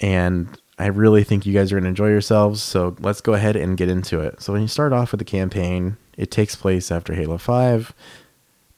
and 0.01 0.57
I 0.79 0.87
really 0.87 1.23
think 1.23 1.45
you 1.45 1.53
guys 1.53 1.71
are 1.71 1.75
going 1.75 1.83
to 1.83 1.89
enjoy 1.89 2.09
yourselves. 2.09 2.61
So 2.61 2.95
let's 2.99 3.21
go 3.21 3.33
ahead 3.33 3.55
and 3.55 3.77
get 3.77 3.89
into 3.89 4.19
it. 4.19 4.41
So 4.41 4.53
when 4.53 4.61
you 4.61 4.67
start 4.67 4.93
off 4.93 5.11
with 5.11 5.19
the 5.19 5.25
campaign, 5.25 5.97
it 6.17 6.29
takes 6.29 6.55
place 6.55 6.91
after 6.91 7.13
Halo 7.13 7.37
5 7.37 7.93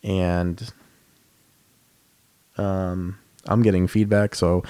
and 0.04 0.72
um, 2.58 3.18
I'm 3.46 3.62
getting 3.62 3.88
feedback. 3.88 4.36
So 4.36 4.64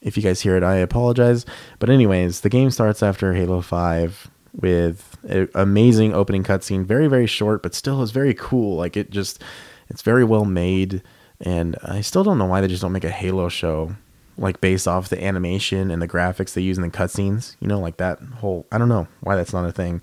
if 0.00 0.16
you 0.16 0.22
guys 0.22 0.40
hear 0.40 0.56
it, 0.56 0.62
I 0.62 0.76
apologize. 0.76 1.46
But 1.78 1.90
anyways, 1.90 2.40
the 2.40 2.48
game 2.48 2.70
starts 2.70 3.02
after 3.02 3.34
Halo 3.34 3.60
Five 3.60 4.30
with 4.54 5.16
an 5.22 5.48
amazing 5.54 6.12
opening 6.12 6.44
cutscene. 6.44 6.84
Very 6.84 7.06
very 7.06 7.26
short, 7.26 7.62
but 7.62 7.74
still 7.74 8.02
is 8.02 8.10
very 8.10 8.34
cool. 8.34 8.76
Like 8.76 8.96
it 8.96 9.10
just, 9.10 9.42
it's 9.88 10.02
very 10.02 10.24
well 10.24 10.44
made. 10.44 11.02
And 11.40 11.76
I 11.82 12.02
still 12.02 12.22
don't 12.22 12.38
know 12.38 12.46
why 12.46 12.60
they 12.60 12.68
just 12.68 12.82
don't 12.82 12.92
make 12.92 13.04
a 13.04 13.10
Halo 13.10 13.48
show 13.48 13.96
like 14.38 14.60
based 14.60 14.88
off 14.88 15.08
the 15.08 15.22
animation 15.22 15.90
and 15.90 16.00
the 16.00 16.08
graphics 16.08 16.54
they 16.54 16.62
use 16.62 16.78
in 16.78 16.82
the 16.82 16.90
cutscenes. 16.90 17.56
You 17.60 17.68
know, 17.68 17.80
like 17.80 17.96
that 17.98 18.20
whole. 18.20 18.66
I 18.72 18.78
don't 18.78 18.88
know 18.88 19.08
why 19.20 19.36
that's 19.36 19.52
not 19.52 19.68
a 19.68 19.72
thing. 19.72 20.02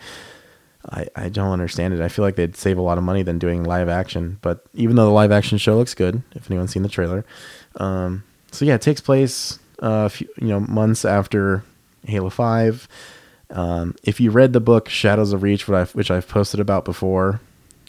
I, 0.89 1.07
I 1.15 1.29
don't 1.29 1.51
understand 1.51 1.93
it. 1.93 2.01
I 2.01 2.07
feel 2.07 2.23
like 2.23 2.35
they'd 2.35 2.55
save 2.55 2.77
a 2.77 2.81
lot 2.81 2.97
of 2.97 3.03
money 3.03 3.21
than 3.21 3.37
doing 3.37 3.63
live 3.63 3.89
action. 3.89 4.37
But 4.41 4.65
even 4.73 4.95
though 4.95 5.05
the 5.05 5.11
live 5.11 5.31
action 5.31 5.57
show 5.57 5.77
looks 5.77 5.93
good, 5.93 6.23
if 6.35 6.49
anyone's 6.49 6.71
seen 6.71 6.83
the 6.83 6.89
trailer, 6.89 7.25
um, 7.75 8.23
so 8.51 8.65
yeah, 8.65 8.75
it 8.75 8.81
takes 8.81 9.01
place 9.01 9.59
uh, 9.79 10.09
few, 10.09 10.27
you 10.37 10.47
know 10.47 10.59
months 10.59 11.05
after 11.05 11.63
Halo 12.05 12.29
Five. 12.29 12.87
Um, 13.49 13.95
if 14.03 14.19
you 14.19 14.31
read 14.31 14.53
the 14.53 14.59
book 14.59 14.89
Shadows 14.89 15.33
of 15.33 15.43
Reach, 15.43 15.67
which 15.67 15.75
I've, 15.75 15.95
which 15.95 16.11
I've 16.11 16.27
posted 16.27 16.59
about 16.59 16.85
before, 16.85 17.41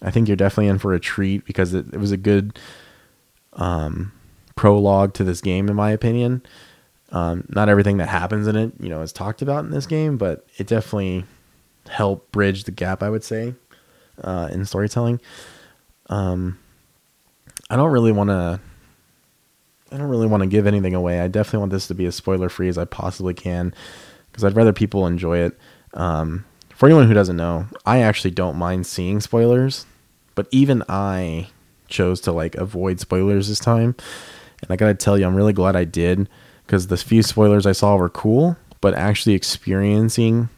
I 0.03 0.11
think 0.11 0.27
you're 0.27 0.37
definitely 0.37 0.69
in 0.69 0.79
for 0.79 0.95
a 0.95 1.01
treat 1.01 1.45
because 1.45 1.75
it, 1.75 1.87
it 1.93 1.99
was 1.99 2.13
a 2.13 2.17
good 2.17 2.59
um, 3.53 4.13
prologue 4.57 5.15
to 5.15 5.25
this 5.25 5.41
game, 5.41 5.69
in 5.69 5.77
my 5.77 5.91
opinion. 5.91 6.43
Um, 7.13 7.45
not 7.49 7.69
everything 7.69 7.99
that 7.99 8.09
happens 8.09 8.47
in 8.47 8.57
it, 8.57 8.73
you 8.81 8.89
know, 8.89 9.03
is 9.03 9.13
talked 9.13 9.43
about 9.43 9.65
in 9.65 9.71
this 9.71 9.87
game, 9.87 10.17
but 10.17 10.47
it 10.59 10.67
definitely 10.67 11.25
help 11.91 12.31
bridge 12.33 12.65
the 12.65 12.71
gap, 12.71 13.03
I 13.03 13.11
would 13.11 13.25
say, 13.25 13.55
uh, 14.23 14.49
in 14.51 14.65
storytelling. 14.65 15.21
Um, 16.09 16.59
I 17.69 17.77
don't 17.77 17.91
really 17.91 18.13
want 18.13 18.31
to. 18.31 18.61
I 19.93 19.97
don't 19.97 20.09
really 20.09 20.29
want 20.29 20.43
to 20.43 20.49
give 20.49 20.67
anything 20.69 20.95
away. 20.95 21.21
I 21.21 21.27
definitely 21.27 21.61
want 21.61 21.73
this 21.73 21.89
to 21.89 21.95
be 21.95 22.07
as 22.07 22.15
spoiler 22.15 22.49
free 22.49 22.69
as 22.69 22.79
I 22.79 22.85
possibly 22.85 23.35
can, 23.35 23.75
because 24.31 24.45
I'd 24.45 24.55
rather 24.55 24.73
people 24.73 25.07
enjoy 25.07 25.39
it. 25.39 25.59
Um, 25.95 26.45
for 26.75 26.87
anyone 26.87 27.09
who 27.09 27.15
doesn't 27.15 27.37
know, 27.37 27.67
I 27.85 28.01
actually 28.01 28.31
don't 28.31 28.57
mind 28.57 28.87
seeing 28.87 29.21
spoilers, 29.21 29.87
but 30.37 30.47
even 30.53 30.85
I 30.89 31.49
chose 31.89 32.21
to 32.23 32.33
like 32.33 32.55
avoid 32.55 33.01
spoilers 33.01 33.49
this 33.49 33.59
time. 33.59 33.97
And 34.63 34.71
I 34.71 34.77
gotta 34.77 34.95
tell 34.95 35.19
you, 35.19 35.27
I'm 35.27 35.35
really 35.35 35.53
glad 35.53 35.75
I 35.75 35.85
did 35.85 36.29
because 36.67 36.87
the 36.87 36.97
few 36.97 37.25
spoilers 37.25 37.67
I 37.67 37.73
saw 37.73 37.97
were 37.97 38.09
cool, 38.09 38.57
but 38.81 38.95
actually 38.95 39.35
experiencing 39.35 40.49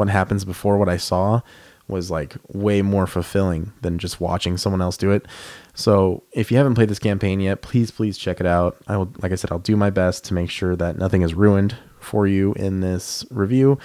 what 0.00 0.08
happens 0.08 0.44
before 0.44 0.78
what 0.78 0.88
I 0.88 0.96
saw 0.96 1.42
was 1.86 2.10
like 2.10 2.36
way 2.48 2.82
more 2.82 3.06
fulfilling 3.06 3.72
than 3.82 3.98
just 3.98 4.20
watching 4.20 4.56
someone 4.56 4.80
else 4.80 4.96
do 4.96 5.10
it. 5.10 5.26
So 5.74 6.22
if 6.32 6.50
you 6.50 6.56
haven't 6.56 6.74
played 6.74 6.88
this 6.88 6.98
campaign 6.98 7.40
yet, 7.40 7.62
please 7.62 7.90
please 7.90 8.16
check 8.16 8.40
it 8.40 8.46
out. 8.46 8.76
I 8.88 8.96
will 8.96 9.12
like 9.20 9.32
I 9.32 9.34
said, 9.34 9.52
I'll 9.52 9.58
do 9.58 9.76
my 9.76 9.90
best 9.90 10.24
to 10.26 10.34
make 10.34 10.50
sure 10.50 10.76
that 10.76 10.96
nothing 10.96 11.22
is 11.22 11.34
ruined 11.34 11.76
for 11.98 12.26
you 12.26 12.54
in 12.54 12.80
this 12.80 13.24
review. 13.30 13.78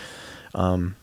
Um, 0.54 0.96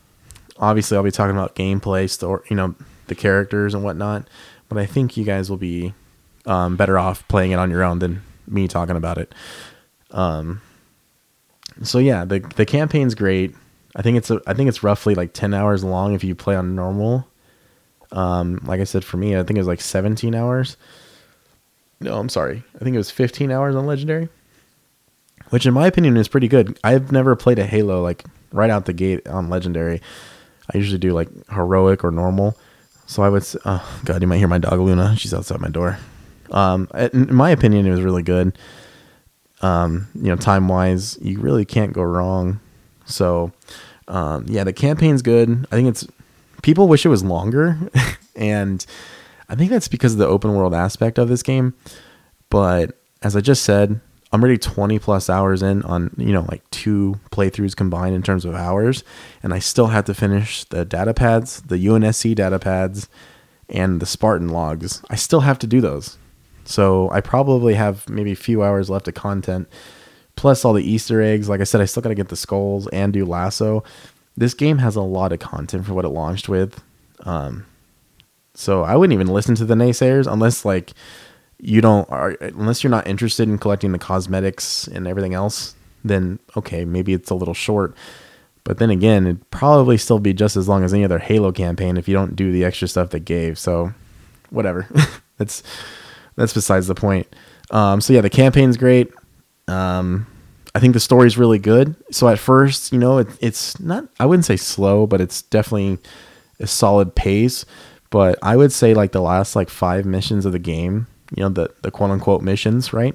obviously, 0.59 0.97
I'll 0.97 1.02
be 1.02 1.11
talking 1.11 1.37
about 1.37 1.54
gameplay, 1.54 2.09
story, 2.09 2.45
you 2.49 2.57
know, 2.57 2.75
the 3.09 3.14
characters 3.14 3.75
and 3.75 3.85
whatnot. 3.85 4.26
But 4.69 4.78
I 4.78 4.87
think 4.87 5.16
you 5.16 5.25
guys 5.25 5.50
will 5.50 5.59
be 5.59 5.92
um, 6.47 6.76
better 6.76 6.99
off 6.99 7.26
playing 7.28 7.50
it 7.52 7.59
on 7.59 7.71
your 7.71 7.83
own 7.83 7.99
than 7.99 8.23
me 8.47 8.69
talking 8.69 8.97
about 8.97 9.19
it. 9.19 9.35
Um, 10.11 10.62
so 11.83 11.99
yeah, 11.99 12.25
the 12.25 12.40
the 12.57 12.66
campaign's 12.66 13.14
great. 13.14 13.54
I 13.94 14.02
think 14.02 14.16
it's 14.16 14.30
a, 14.30 14.40
I 14.46 14.54
think 14.54 14.68
it's 14.68 14.82
roughly 14.82 15.14
like 15.14 15.32
10 15.32 15.54
hours 15.54 15.84
long 15.84 16.14
if 16.14 16.25
you 16.25 16.34
play 16.34 16.56
on 16.56 16.75
normal. 16.75 17.26
Um, 18.11 18.61
like 18.64 18.80
I 18.80 18.84
said, 18.84 19.04
for 19.04 19.16
me, 19.16 19.37
I 19.37 19.42
think 19.42 19.56
it 19.56 19.61
was 19.61 19.66
like 19.66 19.80
17 19.80 20.34
hours. 20.34 20.76
No, 22.00 22.18
I'm 22.18 22.28
sorry. 22.28 22.62
I 22.75 22.78
think 22.84 22.94
it 22.94 22.99
was 22.99 23.11
15 23.11 23.50
hours 23.50 23.76
on 23.76 23.87
legendary, 23.87 24.28
which 25.50 25.66
in 25.66 25.75
my 25.75 25.87
opinion 25.87 26.16
is 26.16 26.28
pretty 26.28 26.49
good. 26.49 26.78
I've 26.82 27.12
never 27.12 27.37
played 27.37 27.58
a 27.58 27.66
Halo 27.66 28.02
like 28.02 28.25
right 28.52 28.70
out 28.70 28.87
the 28.87 28.92
gate 28.92 29.26
on 29.28 29.49
legendary. 29.49 30.00
I 30.72 30.78
usually 30.78 30.99
do 30.99 31.12
like 31.12 31.28
heroic 31.50 32.04
or 32.04 32.11
normal. 32.11 32.56
So 33.06 33.22
I 33.22 33.28
would, 33.28 33.44
oh 33.64 34.00
god, 34.04 34.20
you 34.22 34.28
might 34.28 34.38
hear 34.38 34.49
my 34.49 34.58
dog 34.58 34.80
Luna. 34.80 35.16
She's 35.16 35.34
outside 35.34 35.61
my 35.61 35.68
door. 35.68 35.99
Um, 36.50 36.88
in 36.94 37.34
my 37.34 37.50
opinion, 37.50 37.87
it 37.87 37.90
was 37.90 38.02
really 38.02 38.22
good. 38.22 38.56
Um, 39.61 40.08
you 40.14 40.25
know, 40.25 40.37
time 40.37 40.68
wise, 40.68 41.18
you 41.20 41.38
really 41.38 41.64
can't 41.64 41.92
go 41.92 42.02
wrong. 42.02 42.61
So, 43.04 43.52
um, 44.09 44.47
yeah, 44.49 44.64
the 44.64 44.73
campaign's 44.73 45.23
good. 45.23 45.66
I 45.71 45.76
think 45.76 45.88
it's 45.88 46.06
people 46.62 46.88
wish 46.88 47.04
it 47.04 47.09
was 47.09 47.25
longer, 47.25 47.78
and 48.37 48.85
I 49.49 49.54
think 49.54 49.71
that's 49.71 49.88
because 49.88 50.12
of 50.12 50.18
the 50.18 50.26
open 50.26 50.54
world 50.54 50.75
aspect 50.75 51.18
of 51.18 51.28
this 51.28 51.42
game. 51.42 51.75
But 52.50 52.99
as 53.23 53.37
I 53.37 53.40
just 53.40 53.64
said, 53.64 54.00
I'm 54.32 54.40
already 54.40 54.59
20 54.59 54.99
plus 54.99 55.28
hours 55.28 55.62
in 55.62 55.82
on, 55.82 56.14
you 56.16 56.32
know, 56.32 56.47
like 56.49 56.68
two 56.71 57.21
playthroughs 57.30 57.76
combined 57.76 58.14
in 58.14 58.23
terms 58.23 58.47
of 58.47 58.54
hours. 58.54 59.04
And 59.42 59.52
I 59.52 59.59
still 59.59 59.88
have 59.88 60.06
to 60.06 60.14
finish 60.14 60.64
the 60.64 60.85
data 60.87 61.12
pads, 61.12 61.61
the 61.62 61.76
UNSC 61.76 62.35
data 62.35 62.59
pads, 62.59 63.09
and 63.68 64.00
the 64.00 64.06
Spartan 64.06 64.49
logs. 64.49 65.02
I 65.11 65.16
still 65.16 65.40
have 65.40 65.59
to 65.61 65.66
do 65.66 65.82
those. 65.82 66.16
So 66.64 67.11
I 67.11 67.21
probably 67.21 67.75
have 67.75 68.09
maybe 68.09 68.32
a 68.32 68.37
few 68.37 68.62
hours 68.62 68.88
left 68.88 69.09
of 69.09 69.14
content, 69.14 69.68
plus 70.37 70.65
all 70.65 70.73
the 70.73 70.89
Easter 70.89 71.21
eggs. 71.21 71.49
Like 71.49 71.61
I 71.61 71.65
said, 71.65 71.81
I 71.81 71.85
still 71.85 72.03
got 72.03 72.11
to 72.11 72.15
get 72.15 72.29
the 72.29 72.37
skulls 72.37 72.89
and 72.89 73.12
do 73.12 73.25
LASO. 73.25 73.85
This 74.37 74.55
game 74.55 74.79
has 74.79 74.97
a 74.97 75.03
lot 75.03 75.33
of 75.33 75.41
content 75.41 75.87
for 75.87 75.95
what 75.95 76.05
it 76.05 76.09
launched 76.09 76.49
with. 76.49 76.83
Um, 77.21 77.67
so 78.55 78.83
I 78.83 78.97
wouldn't 78.97 79.15
even 79.15 79.29
listen 79.29 79.55
to 79.57 79.65
the 79.65 79.75
naysayers 79.75 80.31
unless 80.31 80.65
like 80.65 80.93
you 81.59 81.81
don't 81.81 82.11
are 82.11 82.31
unless 82.41 82.83
you're 82.83 82.91
not 82.91 83.07
interested 83.07 83.49
in 83.49 83.59
collecting 83.59 83.93
the 83.93 83.99
cosmetics 83.99 84.89
and 84.89 85.07
everything 85.07 85.35
else, 85.35 85.75
then 86.05 86.39
okay, 86.57 86.85
maybe 86.85 87.12
it's 87.12 87.31
a 87.31 87.35
little 87.35 87.55
short. 87.55 87.95
But 88.65 88.79
then 88.79 88.91
again, 88.91 89.27
it'd 89.27 89.51
probably 89.51 89.97
still 89.97 90.19
be 90.19 90.33
just 90.33 90.57
as 90.57 90.69
long 90.69 90.85
as 90.85 90.93
any 90.93 91.05
other 91.05 91.19
Halo 91.19 91.53
campaign 91.53 91.97
if 91.97 92.09
you 92.09 92.15
don't 92.15 92.37
do 92.37 92.53
the 92.53 92.65
extra 92.65 92.89
stuff 92.89 93.11
they 93.11 93.21
gave. 93.21 93.59
So 93.59 93.93
whatever. 94.51 94.87
that's 95.39 95.62
that's 96.37 96.53
besides 96.53 96.87
the 96.87 96.95
point. 96.95 97.27
Um, 97.71 98.01
so 98.01 98.12
yeah, 98.12 98.21
the 98.21 98.31
campaign's 98.31 98.77
great. 98.77 99.11
Um, 99.69 100.26
I 100.75 100.81
think 100.81 100.95
the 100.95 101.00
story's 101.00 101.37
really 101.38 101.59
good. 101.59 101.95
So 102.11 102.28
at 102.28 102.38
first, 102.38 102.92
you 102.92 102.99
know, 102.99 103.19
it, 103.19 103.28
it's 103.40 103.78
not 103.81 104.09
I 104.19 104.26
wouldn't 104.26 104.45
say 104.47 104.57
slow, 104.57 105.07
but 105.07 105.21
it's 105.21 105.42
definitely 105.42 105.99
a 106.61 106.66
solid 106.66 107.14
pace. 107.14 107.64
But 108.11 108.38
I 108.42 108.57
would 108.57 108.73
say 108.73 108.95
like 108.95 109.12
the 109.12 109.23
last 109.23 109.57
like 109.57 109.71
five 109.71 110.04
missions 110.04 110.45
of 110.45 110.52
the 110.52 110.59
game, 110.59 111.07
you 111.35 111.42
know, 111.42 111.49
the 111.49 111.71
the 111.83 111.90
quote 111.90 112.11
unquote 112.11 112.42
missions, 112.42 112.92
right? 112.92 113.14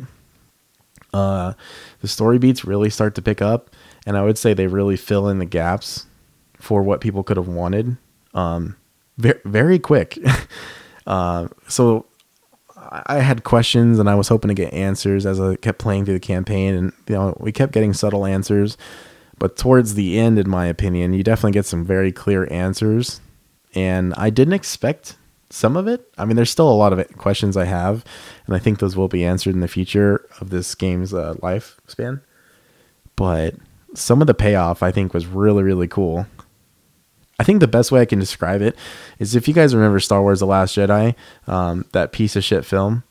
Uh, 1.14 1.54
the 2.02 2.08
story 2.08 2.38
beats 2.38 2.66
really 2.66 2.90
start 2.90 3.16
to 3.16 3.22
pick 3.22 3.42
up, 3.42 3.70
and 4.06 4.18
I 4.18 4.24
would 4.24 4.38
say 4.38 4.54
they 4.54 4.68
really 4.68 4.98
fill 4.98 5.30
in 5.30 5.40
the 5.40 5.46
gaps 5.46 6.06
for 6.56 6.82
what 6.84 7.02
people 7.02 7.24
could 7.24 7.38
have 7.38 7.48
wanted. 7.48 7.98
Um, 8.34 8.76
very 9.18 9.40
very 9.46 9.80
quick. 9.80 10.18
uh, 11.08 11.48
so 11.68 12.07
I 12.90 13.20
had 13.20 13.44
questions 13.44 14.00
and 14.00 14.10
I 14.10 14.16
was 14.16 14.28
hoping 14.28 14.50
to 14.50 14.54
get 14.54 14.74
answers 14.74 15.26
as 15.26 15.40
I 15.40 15.56
kept 15.56 15.80
playing 15.80 16.06
through 16.06 16.16
the 16.16 16.20
campaign, 16.20 16.76
and 16.76 16.94
you 17.08 17.16
know 17.16 17.38
we 17.40 17.52
kept 17.52 17.74
getting 17.74 17.94
subtle 17.94 18.26
answers. 18.26 18.78
But 19.40 19.56
towards 19.56 19.94
the 19.94 20.18
end, 20.18 20.40
in 20.40 20.50
my 20.50 20.66
opinion, 20.66 21.14
you 21.14 21.24
definitely 21.24 21.52
get 21.52 21.66
some 21.66 21.86
very 21.86 22.12
clear 22.12 22.52
answers 22.52 23.22
and 23.78 24.14
I 24.16 24.32
didn't 24.32 24.54
expect 24.54 25.18
some 25.50 25.78
of 25.78 25.88
it. 25.88 26.12
I 26.18 26.26
mean, 26.26 26.36
there's 26.36 26.50
still 26.50 26.70
a 26.70 26.74
lot 26.74 26.94
of 26.94 27.18
questions 27.18 27.56
I 27.56 27.66
have, 27.66 28.04
and 28.48 28.56
I 28.56 28.60
think 28.60 28.80
those 28.80 28.96
will 28.98 29.08
be 29.08 29.24
answered 29.24 29.54
in 29.54 29.62
the 29.62 29.68
future 29.68 30.28
of 30.42 30.50
this 30.50 30.74
game's 30.76 31.14
uh, 31.14 31.36
lifespan. 31.36 32.22
But 33.16 33.56
some 33.94 34.20
of 34.20 34.28
the 34.28 34.34
payoff 34.34 34.84
I 34.84 34.92
think 34.92 35.14
was 35.14 35.28
really, 35.28 35.64
really 35.64 35.88
cool. 35.88 36.26
I 37.40 37.44
think 37.44 37.60
the 37.60 37.68
best 37.68 37.92
way 37.92 38.02
I 38.02 38.06
can 38.06 38.20
describe 38.20 38.62
it 38.62 38.76
is 39.20 39.36
if 39.36 39.48
you 39.48 39.54
guys 39.54 39.76
remember 39.76 40.00
Star 40.00 40.22
Wars: 40.22 40.40
The 40.40 40.48
Last 40.48 40.76
Jedi, 40.76 41.16
um, 41.46 41.86
that 41.92 42.12
piece 42.12 42.36
of 42.36 42.44
shit 42.44 42.66
film. 42.66 43.04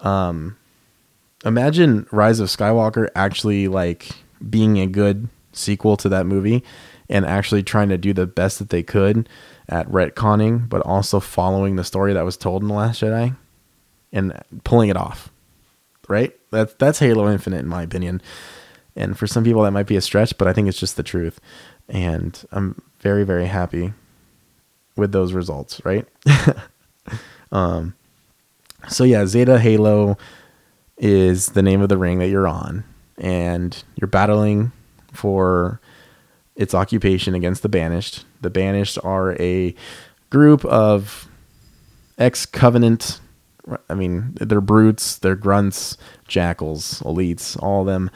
Um, 0.00 0.56
imagine 1.44 2.06
Rise 2.10 2.40
of 2.40 2.48
Skywalker 2.48 3.08
actually 3.14 3.68
like 3.68 4.10
being 4.48 4.78
a 4.78 4.86
good 4.86 5.28
sequel 5.52 5.96
to 5.98 6.08
that 6.08 6.26
movie, 6.26 6.64
and 7.08 7.24
actually 7.24 7.62
trying 7.62 7.88
to 7.88 7.98
do 7.98 8.12
the 8.12 8.26
best 8.26 8.58
that 8.58 8.70
they 8.70 8.82
could 8.82 9.28
at 9.68 9.88
retconning, 9.88 10.68
but 10.68 10.80
also 10.82 11.20
following 11.20 11.76
the 11.76 11.84
story 11.84 12.12
that 12.12 12.24
was 12.24 12.36
told 12.36 12.62
in 12.62 12.68
the 12.68 12.74
Last 12.74 13.02
Jedi 13.02 13.36
and 14.12 14.42
pulling 14.64 14.88
it 14.88 14.96
off. 14.96 15.30
Right? 16.08 16.34
That's 16.50 16.74
that's 16.74 16.98
Halo 16.98 17.30
Infinite 17.30 17.60
in 17.60 17.68
my 17.68 17.82
opinion. 17.82 18.22
And 18.96 19.16
for 19.16 19.28
some 19.28 19.44
people 19.44 19.62
that 19.62 19.70
might 19.70 19.86
be 19.86 19.94
a 19.94 20.00
stretch, 20.00 20.36
but 20.36 20.48
I 20.48 20.52
think 20.52 20.66
it's 20.66 20.80
just 20.80 20.96
the 20.96 21.04
truth. 21.04 21.38
And 21.88 22.42
I'm 22.50 22.82
very 23.00 23.24
very 23.24 23.46
happy 23.46 23.92
with 24.96 25.12
those 25.12 25.32
results, 25.32 25.80
right? 25.84 26.06
um 27.52 27.94
so 28.88 29.04
yeah, 29.04 29.26
Zeta 29.26 29.58
Halo 29.58 30.16
is 30.96 31.46
the 31.48 31.62
name 31.62 31.80
of 31.80 31.88
the 31.88 31.98
ring 31.98 32.18
that 32.18 32.28
you're 32.28 32.48
on 32.48 32.84
and 33.18 33.82
you're 33.96 34.08
battling 34.08 34.72
for 35.12 35.80
its 36.56 36.74
occupation 36.74 37.34
against 37.34 37.62
the 37.62 37.68
Banished. 37.68 38.24
The 38.40 38.50
Banished 38.50 38.98
are 39.02 39.40
a 39.40 39.74
group 40.30 40.64
of 40.64 41.28
ex 42.18 42.46
Covenant. 42.46 43.20
I 43.88 43.94
mean, 43.94 44.32
they're 44.34 44.60
brutes, 44.60 45.18
they're 45.18 45.36
grunts, 45.36 45.96
jackals, 46.26 47.00
elites, 47.02 47.60
all 47.62 47.82
of 47.82 47.86
them. 47.86 48.10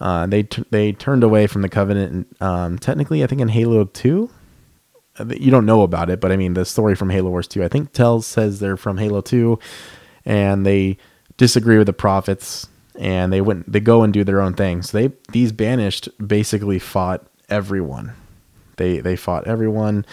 Uh, 0.00 0.26
they 0.26 0.42
t- 0.42 0.64
they 0.70 0.92
turned 0.92 1.22
away 1.22 1.46
from 1.46 1.62
the 1.62 1.68
Covenant. 1.68 2.34
Um, 2.40 2.78
technically, 2.78 3.22
I 3.22 3.26
think 3.26 3.40
in 3.40 3.48
Halo 3.48 3.84
Two, 3.84 4.30
uh, 5.18 5.26
you 5.38 5.50
don't 5.50 5.66
know 5.66 5.82
about 5.82 6.10
it, 6.10 6.20
but 6.20 6.32
I 6.32 6.36
mean 6.36 6.54
the 6.54 6.64
story 6.64 6.94
from 6.94 7.10
Halo 7.10 7.30
Wars 7.30 7.46
Two. 7.46 7.62
I 7.62 7.68
think 7.68 7.92
tells 7.92 8.26
says 8.26 8.60
they're 8.60 8.76
from 8.76 8.98
Halo 8.98 9.20
Two, 9.20 9.58
and 10.24 10.66
they 10.66 10.98
disagree 11.36 11.78
with 11.78 11.86
the 11.86 11.92
prophets, 11.92 12.66
and 12.98 13.32
they 13.32 13.40
went 13.40 13.70
they 13.70 13.80
go 13.80 14.02
and 14.02 14.12
do 14.12 14.24
their 14.24 14.40
own 14.40 14.54
thing. 14.54 14.82
So 14.82 14.98
they 14.98 15.14
these 15.32 15.52
banished 15.52 16.08
basically 16.26 16.78
fought 16.78 17.26
everyone. 17.48 18.12
They 18.76 18.98
they 18.98 19.14
fought 19.14 19.46
everyone, 19.46 20.04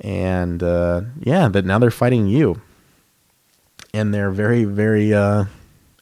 and 0.00 0.62
uh, 0.62 1.02
yeah, 1.20 1.48
but 1.48 1.66
now 1.66 1.78
they're 1.78 1.90
fighting 1.90 2.26
you, 2.26 2.62
and 3.92 4.14
they're 4.14 4.30
very 4.30 4.64
very 4.64 5.12
uh, 5.12 5.44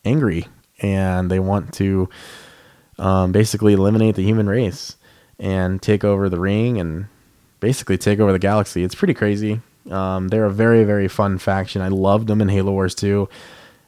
angry, 0.05 0.47
and 0.81 1.29
they 1.29 1.41
want 1.41 1.75
to 1.75 2.09
um, 2.99 3.33
basically 3.33 3.73
eliminate 3.73 4.15
the 4.15 4.23
human 4.23 4.49
race 4.49 4.97
and 5.39 5.83
take 5.83 6.05
over 6.05 6.29
the 6.29 6.41
ring 6.41 6.79
and 6.79 7.07
basically 7.61 7.99
take 7.99 8.21
over 8.21 8.33
the 8.33 8.39
galaxy. 8.39 8.85
It's 8.85 8.95
pretty 8.95 9.15
crazy. 9.15 9.61
Um, 9.91 10.29
they're 10.29 10.45
a 10.45 10.53
very 10.53 10.85
very 10.85 11.09
fun 11.09 11.39
faction. 11.39 11.83
I 11.83 11.89
loved 11.89 12.27
them 12.27 12.41
in 12.41 12.49
Halo 12.49 12.73
Wars 12.73 12.95
2, 12.95 13.29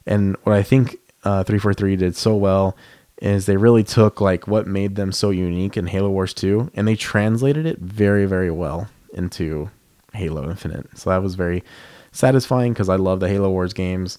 and 0.05 0.37
what 0.43 0.55
I 0.55 0.63
think 0.63 0.97
uh, 1.23 1.43
343 1.43 1.95
did 1.97 2.15
so 2.15 2.35
well 2.35 2.77
is 3.21 3.45
they 3.45 3.57
really 3.57 3.83
took 3.83 4.21
like 4.21 4.47
what 4.47 4.65
made 4.65 4.95
them 4.95 5.11
so 5.11 5.29
unique 5.29 5.75
in 5.75 5.87
Halo 5.87 6.09
Wars 6.09 6.33
2 6.33 6.71
and 6.73 6.87
they 6.87 6.95
translated 6.95 7.65
it 7.65 7.77
very 7.79 8.25
very 8.25 8.49
well 8.49 8.87
into 9.13 9.69
Halo 10.13 10.49
Infinite. 10.49 10.97
So 10.97 11.09
that 11.09 11.21
was 11.21 11.35
very 11.35 11.63
satisfying 12.11 12.73
because 12.73 12.89
I 12.89 12.95
love 12.95 13.19
the 13.19 13.29
Halo 13.29 13.49
Wars 13.49 13.73
games. 13.73 14.17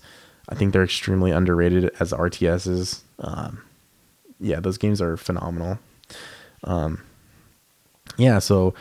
I 0.48 0.54
think 0.54 0.72
they're 0.72 0.84
extremely 0.84 1.30
underrated 1.30 1.90
as 2.00 2.12
RTSs. 2.12 3.00
Um, 3.18 3.62
yeah, 4.40 4.60
those 4.60 4.78
games 4.78 5.00
are 5.00 5.16
phenomenal. 5.16 5.78
Um, 6.64 7.02
yeah, 8.16 8.38
so 8.38 8.74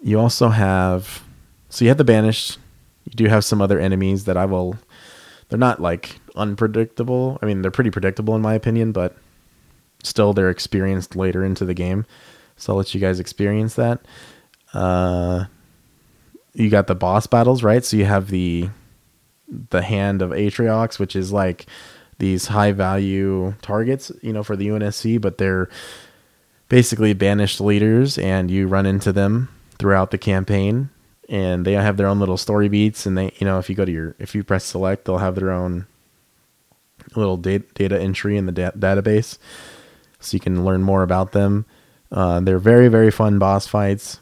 you 0.00 0.18
also 0.18 0.48
have 0.48 1.22
so 1.68 1.84
you 1.84 1.88
have 1.88 1.98
the 1.98 2.04
banished. 2.04 2.58
You 3.04 3.12
do 3.14 3.26
have 3.26 3.44
some 3.44 3.62
other 3.62 3.78
enemies 3.78 4.24
that 4.24 4.36
I 4.36 4.44
will. 4.44 4.76
They're 5.48 5.58
not 5.58 5.80
like 5.80 6.20
unpredictable. 6.36 7.38
I 7.42 7.46
mean, 7.46 7.62
they're 7.62 7.70
pretty 7.70 7.90
predictable 7.90 8.36
in 8.36 8.42
my 8.42 8.54
opinion, 8.54 8.92
but 8.92 9.16
still 10.02 10.32
they're 10.32 10.50
experienced 10.50 11.16
later 11.16 11.44
into 11.44 11.64
the 11.64 11.74
game. 11.74 12.06
So 12.56 12.72
I'll 12.72 12.76
let 12.76 12.94
you 12.94 13.00
guys 13.00 13.20
experience 13.20 13.74
that. 13.74 14.00
Uh, 14.74 15.44
you 16.52 16.70
got 16.70 16.86
the 16.86 16.94
boss 16.94 17.26
battles, 17.26 17.62
right? 17.62 17.84
So 17.84 17.96
you 17.96 18.04
have 18.04 18.28
the 18.30 18.68
the 19.70 19.82
hand 19.82 20.20
of 20.20 20.30
Atriox, 20.30 20.98
which 20.98 21.16
is 21.16 21.32
like 21.32 21.66
these 22.18 22.46
high 22.46 22.72
value 22.72 23.54
targets, 23.62 24.10
you 24.22 24.32
know, 24.32 24.42
for 24.42 24.56
the 24.56 24.68
UNSC, 24.68 25.20
but 25.20 25.38
they're 25.38 25.68
basically 26.68 27.12
banished 27.14 27.60
leaders, 27.60 28.18
and 28.18 28.50
you 28.50 28.66
run 28.66 28.86
into 28.86 29.12
them 29.12 29.48
throughout 29.78 30.10
the 30.10 30.18
campaign, 30.18 30.90
and 31.28 31.64
they 31.64 31.72
have 31.72 31.96
their 31.96 32.08
own 32.08 32.18
little 32.18 32.36
story 32.36 32.68
beats, 32.68 33.06
and 33.06 33.16
they, 33.16 33.32
you 33.38 33.46
know, 33.46 33.58
if 33.58 33.70
you 33.70 33.76
go 33.76 33.84
to 33.84 33.92
your, 33.92 34.14
if 34.18 34.34
you 34.34 34.42
press 34.42 34.64
select, 34.64 35.04
they'll 35.04 35.18
have 35.18 35.36
their 35.36 35.50
own 35.50 35.86
little 37.16 37.36
data, 37.36 37.64
data 37.74 38.00
entry 38.00 38.36
in 38.36 38.46
the 38.46 38.52
da- 38.52 38.70
database 38.72 39.38
so 40.20 40.34
you 40.34 40.40
can 40.40 40.64
learn 40.64 40.82
more 40.82 41.02
about 41.02 41.32
them. 41.32 41.64
Uh, 42.10 42.40
they're 42.40 42.58
very 42.58 42.88
very 42.88 43.10
fun 43.10 43.38
boss 43.38 43.66
fights. 43.66 44.18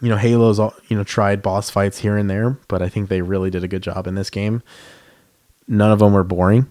You 0.00 0.08
know, 0.08 0.16
Halo's 0.16 0.58
all, 0.58 0.74
you 0.88 0.96
know 0.96 1.04
tried 1.04 1.42
boss 1.42 1.70
fights 1.70 1.98
here 1.98 2.16
and 2.16 2.28
there, 2.28 2.58
but 2.68 2.82
I 2.82 2.88
think 2.88 3.08
they 3.08 3.22
really 3.22 3.50
did 3.50 3.64
a 3.64 3.68
good 3.68 3.82
job 3.82 4.06
in 4.06 4.14
this 4.14 4.30
game. 4.30 4.62
None 5.68 5.90
of 5.90 5.98
them 5.98 6.12
were 6.12 6.24
boring; 6.24 6.66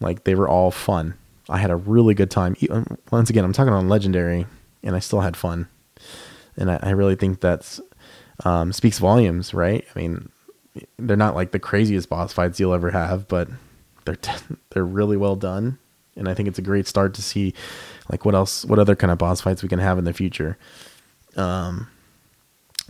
like 0.00 0.24
they 0.24 0.34
were 0.34 0.48
all 0.48 0.70
fun. 0.70 1.14
I 1.48 1.58
had 1.58 1.70
a 1.70 1.76
really 1.76 2.14
good 2.14 2.30
time. 2.30 2.56
Um, 2.70 2.86
once 3.10 3.30
again, 3.30 3.44
I'm 3.44 3.52
talking 3.52 3.72
on 3.72 3.88
legendary, 3.88 4.46
and 4.82 4.94
I 4.94 4.98
still 4.98 5.20
had 5.20 5.36
fun, 5.36 5.68
and 6.56 6.70
I, 6.70 6.78
I 6.82 6.90
really 6.90 7.16
think 7.16 7.40
that's 7.40 7.80
um, 8.44 8.72
speaks 8.72 8.98
volumes, 8.98 9.52
right? 9.52 9.84
I 9.94 9.98
mean, 9.98 10.30
they're 10.98 11.16
not 11.16 11.34
like 11.34 11.52
the 11.52 11.58
craziest 11.58 12.08
boss 12.08 12.32
fights 12.32 12.58
you'll 12.60 12.74
ever 12.74 12.90
have, 12.90 13.28
but 13.28 13.48
they're 14.04 14.16
t- 14.16 14.32
they're 14.70 14.84
really 14.84 15.16
well 15.16 15.36
done 15.36 15.78
and 16.16 16.28
I 16.28 16.34
think 16.34 16.48
it's 16.48 16.58
a 16.58 16.62
great 16.62 16.86
start 16.86 17.14
to 17.14 17.22
see 17.22 17.54
like 18.10 18.24
what 18.24 18.34
else, 18.34 18.64
what 18.64 18.78
other 18.78 18.94
kind 18.94 19.10
of 19.10 19.18
boss 19.18 19.40
fights 19.40 19.62
we 19.62 19.68
can 19.68 19.78
have 19.78 19.98
in 19.98 20.04
the 20.04 20.12
future. 20.12 20.58
Um, 21.36 21.88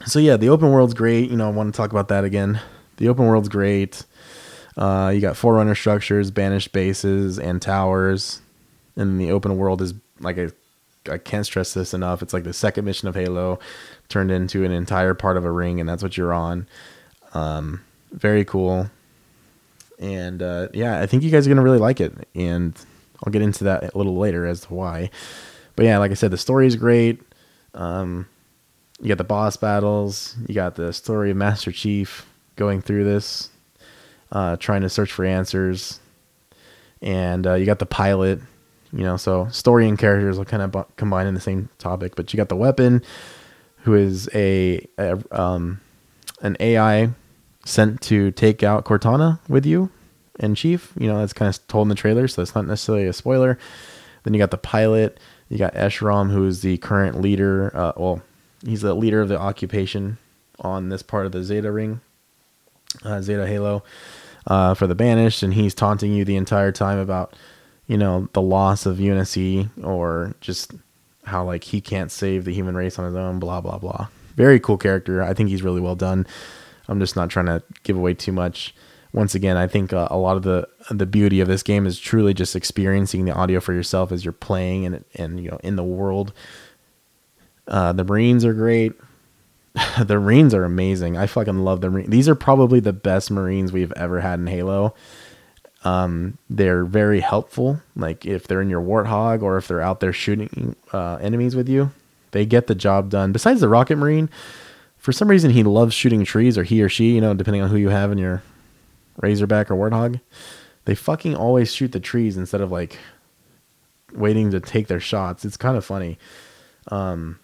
so 0.07 0.19
yeah, 0.19 0.37
the 0.37 0.49
open 0.49 0.71
world's 0.71 0.95
great. 0.95 1.31
You 1.31 1.37
know, 1.37 1.47
I 1.47 1.51
want 1.51 1.73
to 1.73 1.77
talk 1.77 1.91
about 1.91 2.09
that 2.09 2.25
again. 2.25 2.61
The 2.97 3.09
open 3.09 3.27
world's 3.27 3.49
great. 3.49 4.05
Uh, 4.81 5.13
you 5.15 5.21
got 5.21 5.37
forerunner 5.37 5.75
structures, 5.75 6.31
banished 6.31 6.73
bases, 6.73 7.39
and 7.39 7.63
towers. 7.63 8.41
And 8.97 9.21
the 9.21 9.31
open 9.31 9.57
world 9.57 9.83
is 9.83 9.95
like 10.21 10.39
I 11.09 11.19
can't 11.19 11.47
stress 11.47 11.75
this 11.75 11.95
enough. 11.95 12.23
It's 12.23 12.33
like 12.33 12.45
the 12.45 12.53
second 12.53 12.87
mission 12.87 13.07
of 13.07 13.15
Halo 13.15 13.59
turned 14.09 14.31
into 14.31 14.65
an 14.65 14.73
entire 14.73 15.15
part 15.15 15.37
of 15.37 15.45
a 15.45 15.51
ring, 15.51 15.81
and 15.81 15.89
that's 15.89 16.03
what 16.03 16.17
you're 16.17 16.33
on. 16.33 16.67
Um, 17.35 17.83
very 18.11 18.45
cool. 18.45 18.91
And 19.99 20.43
uh, 20.43 20.69
yeah, 20.73 21.01
I 21.01 21.07
think 21.07 21.23
you 21.23 21.31
guys 21.31 21.47
are 21.47 21.51
gonna 21.51 21.63
really 21.63 21.79
like 21.79 22.01
it, 22.01 22.13
and 22.35 22.75
I'll 23.23 23.33
get 23.33 23.43
into 23.43 23.65
that 23.65 23.95
a 23.95 23.99
little 23.99 24.17
later 24.17 24.47
as 24.47 24.63
to 24.63 24.75
why. 24.75 25.11
But 25.77 25.85
yeah, 25.85 25.99
like 25.99 26.11
I 26.11 26.15
said, 26.15 26.31
the 26.31 26.39
story 26.39 26.67
is 26.67 26.77
great. 26.77 27.21
Um, 27.75 28.27
you 29.01 29.09
got 29.09 29.19
the 29.19 29.25
boss 29.25 29.57
battles. 29.57 30.37
You 30.49 30.55
got 30.55 30.75
the 30.75 30.93
story 30.93 31.31
of 31.31 31.37
Master 31.37 31.71
Chief 31.71 32.27
going 32.57 32.83
through 32.83 33.05
this, 33.05 33.50
uh, 34.33 34.57
trying 34.57 34.83
to 34.83 34.89
search 34.89 35.13
for 35.13 35.25
answers, 35.25 36.01
and 37.03 37.47
uh, 37.47 37.55
you 37.55 37.67
got 37.67 37.79
the 37.79 37.87
pilot 37.87 38.41
you 38.93 39.05
know, 39.05 39.17
so 39.17 39.49
story 39.49 39.89
and 39.89 39.99
characters 39.99 40.37
will 40.37 40.45
kind 40.45 40.63
of 40.63 40.73
bu- 40.73 40.85
combine 40.97 41.27
in 41.27 41.35
the 41.35 41.41
same 41.41 41.69
topic. 41.79 42.17
But 42.17 42.33
you 42.33 42.37
got 42.37 42.49
the 42.49 42.57
weapon, 42.57 43.03
who 43.83 43.95
is 43.95 44.29
a, 44.35 44.87
a 44.99 45.19
um, 45.31 45.81
an 46.43 46.57
AI 46.61 47.11
sent 47.65 48.01
to 48.03 48.31
take 48.33 48.63
out 48.63 48.85
Cortana 48.85 49.39
with 49.49 49.65
you 49.65 49.91
and 50.39 50.57
Chief. 50.57 50.93
You 50.99 51.07
know, 51.07 51.19
that's 51.19 51.33
kind 51.33 51.49
of 51.49 51.67
told 51.69 51.87
in 51.87 51.89
the 51.91 51.95
trailer, 51.95 52.27
so 52.27 52.43
it's 52.43 52.55
not 52.55 52.67
necessarily 52.67 53.07
a 53.07 53.13
spoiler. 53.13 53.59
Then 54.25 54.35
you 54.35 54.39
got 54.39 54.51
the 54.51 54.59
pilot. 54.59 55.19
You 55.49 55.59
got 55.59 55.75
Escharum, 55.75 56.31
who 56.31 56.47
is 56.47 56.63
the 56.63 56.79
current 56.79 57.21
leader. 57.21 57.71
Uh, 57.75 57.93
well, 57.97 58.23
he's 58.65 58.83
the 58.83 58.95
leader 58.95 59.21
of 59.21 59.29
the 59.29 59.39
occupation 59.39 60.19
on 60.61 60.89
this 60.89 61.03
part 61.03 61.27
of 61.27 61.33
the 61.33 61.43
Zeta 61.43 61.73
ring, 61.73 62.01
uh, 63.05 63.23
Zeta 63.23 63.47
Halo, 63.47 63.83
uh, 64.47 64.75
for 64.75 64.87
the 64.87 64.95
Banished, 64.95 65.43
and 65.43 65.55
he's 65.55 65.75
taunting 65.75 66.13
you 66.13 66.25
the 66.25 66.37
entire 66.37 66.73
time 66.73 66.99
about 66.99 67.35
you 67.91 67.99
know, 67.99 68.29
the 68.35 68.41
loss 68.41 68.87
of 68.87 68.99
UNSC 68.99 69.69
or 69.83 70.37
just 70.41 70.75
how 71.25 71.45
like 71.45 71.65
he 71.65 71.81
can't 71.81 72.13
save 72.13 72.45
the 72.45 72.55
human 72.55 72.77
race 72.77 73.01
on 73.01 73.05
his 73.05 73.17
own, 73.17 73.41
blah 73.41 73.61
blah 73.61 73.79
blah. 73.79 74.07
Very 74.37 74.61
cool 74.61 74.79
character. 74.79 75.21
I 75.21 75.35
think 75.35 75.49
he's 75.49 75.65
really 75.65 75.81
well 75.81 75.97
done. 75.97 76.25
I'm 76.87 77.01
just 77.01 77.17
not 77.17 77.31
trying 77.31 77.47
to 77.47 77.65
give 77.83 77.97
away 77.97 78.15
too 78.15 78.31
much. 78.31 78.77
Once 79.13 79.35
again, 79.35 79.57
I 79.57 79.67
think 79.67 79.93
uh, 79.93 80.07
a 80.09 80.17
lot 80.17 80.37
of 80.37 80.45
the 80.45 80.69
the 80.89 81.05
beauty 81.05 81.41
of 81.41 81.49
this 81.49 81.65
game 81.65 81.85
is 81.85 81.99
truly 81.99 82.33
just 82.33 82.55
experiencing 82.55 83.25
the 83.25 83.35
audio 83.35 83.59
for 83.59 83.73
yourself 83.73 84.13
as 84.13 84.25
you're 84.25 84.31
playing 84.31 84.87
and 84.87 85.05
and 85.17 85.43
you 85.43 85.51
know 85.51 85.59
in 85.65 85.75
the 85.75 85.83
world. 85.83 86.33
Uh, 87.67 87.93
the 87.93 88.05
Marines 88.05 88.45
are 88.45 88.55
great. 88.55 88.93
the 90.03 90.19
Marines 90.19 90.55
are 90.55 90.65
amazing. 90.65 91.17
I 91.17 91.27
fucking 91.27 91.61
love 91.61 91.81
the 91.81 91.91
Marines. 91.91 92.11
These 92.11 92.29
are 92.29 92.35
probably 92.35 92.81
the 92.81 92.93
best 92.93 93.31
Marines 93.31 93.73
we've 93.73 93.93
ever 93.93 94.21
had 94.21 94.39
in 94.41 94.47
Halo. 94.47 94.95
Um, 95.85 96.37
they're 96.51 96.85
very 96.85 97.21
helpful. 97.21 97.81
Like 97.97 98.27
if 98.27 98.47
they're 98.47 98.61
in 98.61 98.69
your 98.71 98.83
warthog 98.83 99.43
or 99.43 99.57
if 99.57 99.69
they're 99.69 99.81
out 99.81 100.01
there 100.01 100.13
shooting 100.13 100.77
uh, 100.93 101.17
enemies 101.17 101.57
with 101.57 101.69
you, 101.69 101.93
they 102.33 102.45
get 102.45 102.67
the 102.67 102.75
job 102.75 103.11
done. 103.11 103.33
Besides 103.33 103.61
the 103.61 103.69
rocket 103.69 103.97
marine, 103.97 104.29
for 104.99 105.13
some 105.13 105.29
reason 105.29 105.51
he 105.53 105.63
loves 105.63 105.95
shooting 105.95 106.25
trees, 106.25 106.59
or 106.59 106.65
he 106.65 106.83
or 106.83 106.89
she, 106.89 107.15
you 107.15 107.21
know, 107.21 107.33
depending 107.33 107.63
on 107.63 107.71
who 107.71 107.77
you 107.77 107.89
have 107.89 108.13
in 108.13 108.19
your 108.19 108.43
Razorback 109.21 109.71
or 109.71 109.75
Warthog. 109.75 110.21
They 110.85 110.95
fucking 110.95 111.35
always 111.35 111.73
shoot 111.73 111.93
the 111.93 112.01
trees 112.01 112.37
instead 112.37 112.61
of 112.61 112.71
like 112.71 112.99
waiting 114.13 114.51
to 114.51 114.61
take 114.61 114.89
their 114.89 115.01
shots. 115.01 115.45
It's 115.45 115.57
kind 115.57 115.77
of 115.77 115.85
funny. 115.85 116.19
Um, 116.89 117.39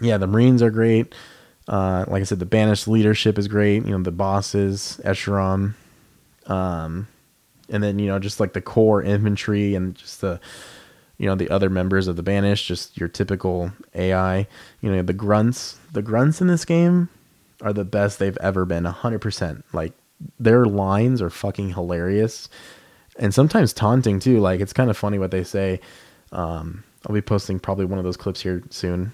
yeah, 0.00 0.18
the 0.18 0.26
Marines 0.26 0.62
are 0.62 0.70
great. 0.70 1.14
Uh, 1.66 2.04
like 2.08 2.20
I 2.20 2.24
said, 2.24 2.38
the 2.38 2.46
banished 2.46 2.88
leadership 2.88 3.38
is 3.38 3.48
great. 3.48 3.84
You 3.84 3.90
know, 3.90 4.02
the 4.02 4.10
bosses, 4.10 5.00
Escharum. 5.04 5.74
Um, 6.46 7.08
and 7.68 7.82
then 7.82 7.98
you 7.98 8.06
know 8.06 8.18
just 8.18 8.40
like 8.40 8.52
the 8.52 8.60
core 8.60 9.02
infantry 9.02 9.74
and 9.74 9.94
just 9.94 10.20
the 10.20 10.40
you 11.18 11.26
know 11.26 11.34
the 11.34 11.50
other 11.50 11.68
members 11.68 12.08
of 12.08 12.16
the 12.16 12.22
banished 12.22 12.66
just 12.66 12.96
your 12.96 13.08
typical 13.08 13.72
ai 13.94 14.46
you 14.80 14.90
know 14.90 15.02
the 15.02 15.12
grunts 15.12 15.78
the 15.92 16.02
grunts 16.02 16.40
in 16.40 16.46
this 16.46 16.64
game 16.64 17.08
are 17.60 17.72
the 17.72 17.84
best 17.84 18.18
they've 18.18 18.38
ever 18.38 18.64
been 18.64 18.84
100% 18.84 19.62
like 19.72 19.92
their 20.38 20.64
lines 20.64 21.20
are 21.20 21.30
fucking 21.30 21.70
hilarious 21.70 22.48
and 23.18 23.34
sometimes 23.34 23.72
taunting 23.72 24.20
too 24.20 24.38
like 24.38 24.60
it's 24.60 24.72
kind 24.72 24.90
of 24.90 24.96
funny 24.96 25.18
what 25.18 25.30
they 25.30 25.44
say 25.44 25.80
um, 26.32 26.84
i'll 27.06 27.14
be 27.14 27.20
posting 27.20 27.58
probably 27.58 27.84
one 27.84 27.98
of 27.98 28.04
those 28.04 28.16
clips 28.16 28.40
here 28.40 28.62
soon 28.70 29.12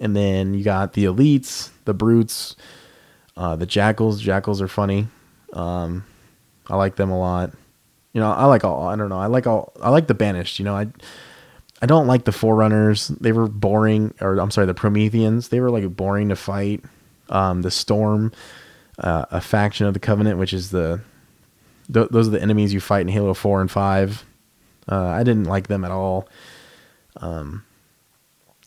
and 0.00 0.14
then 0.14 0.54
you 0.54 0.64
got 0.64 0.92
the 0.94 1.04
elites 1.04 1.70
the 1.84 1.94
brutes 1.94 2.56
uh, 3.36 3.56
the 3.56 3.66
jackals 3.66 4.20
jackals 4.20 4.62
are 4.62 4.68
funny 4.68 5.08
um, 5.52 6.04
i 6.68 6.76
like 6.76 6.96
them 6.96 7.10
a 7.10 7.18
lot 7.18 7.52
you 8.16 8.20
know, 8.20 8.32
I 8.32 8.46
like 8.46 8.64
all. 8.64 8.88
I 8.88 8.96
don't 8.96 9.10
know. 9.10 9.18
I 9.18 9.26
like 9.26 9.46
all. 9.46 9.74
I 9.82 9.90
like 9.90 10.06
the 10.06 10.14
banished. 10.14 10.58
You 10.58 10.64
know, 10.64 10.74
I 10.74 10.86
I 11.82 11.86
don't 11.86 12.06
like 12.06 12.24
the 12.24 12.32
forerunners. 12.32 13.08
They 13.08 13.30
were 13.30 13.46
boring. 13.46 14.14
Or 14.22 14.38
I'm 14.38 14.50
sorry, 14.50 14.66
the 14.66 14.72
Prometheans. 14.72 15.48
They 15.48 15.60
were 15.60 15.70
like 15.70 15.94
boring 15.94 16.30
to 16.30 16.36
fight. 16.36 16.82
Um, 17.28 17.60
the 17.60 17.70
storm, 17.70 18.32
uh, 18.98 19.26
a 19.30 19.42
faction 19.42 19.84
of 19.84 19.92
the 19.92 20.00
Covenant, 20.00 20.38
which 20.38 20.54
is 20.54 20.70
the 20.70 21.02
th- 21.92 22.08
those 22.08 22.26
are 22.28 22.30
the 22.30 22.40
enemies 22.40 22.72
you 22.72 22.80
fight 22.80 23.02
in 23.02 23.08
Halo 23.08 23.34
Four 23.34 23.60
and 23.60 23.70
Five. 23.70 24.24
Uh, 24.90 25.08
I 25.08 25.22
didn't 25.22 25.44
like 25.44 25.66
them 25.66 25.84
at 25.84 25.90
all. 25.90 26.26
Um, 27.18 27.66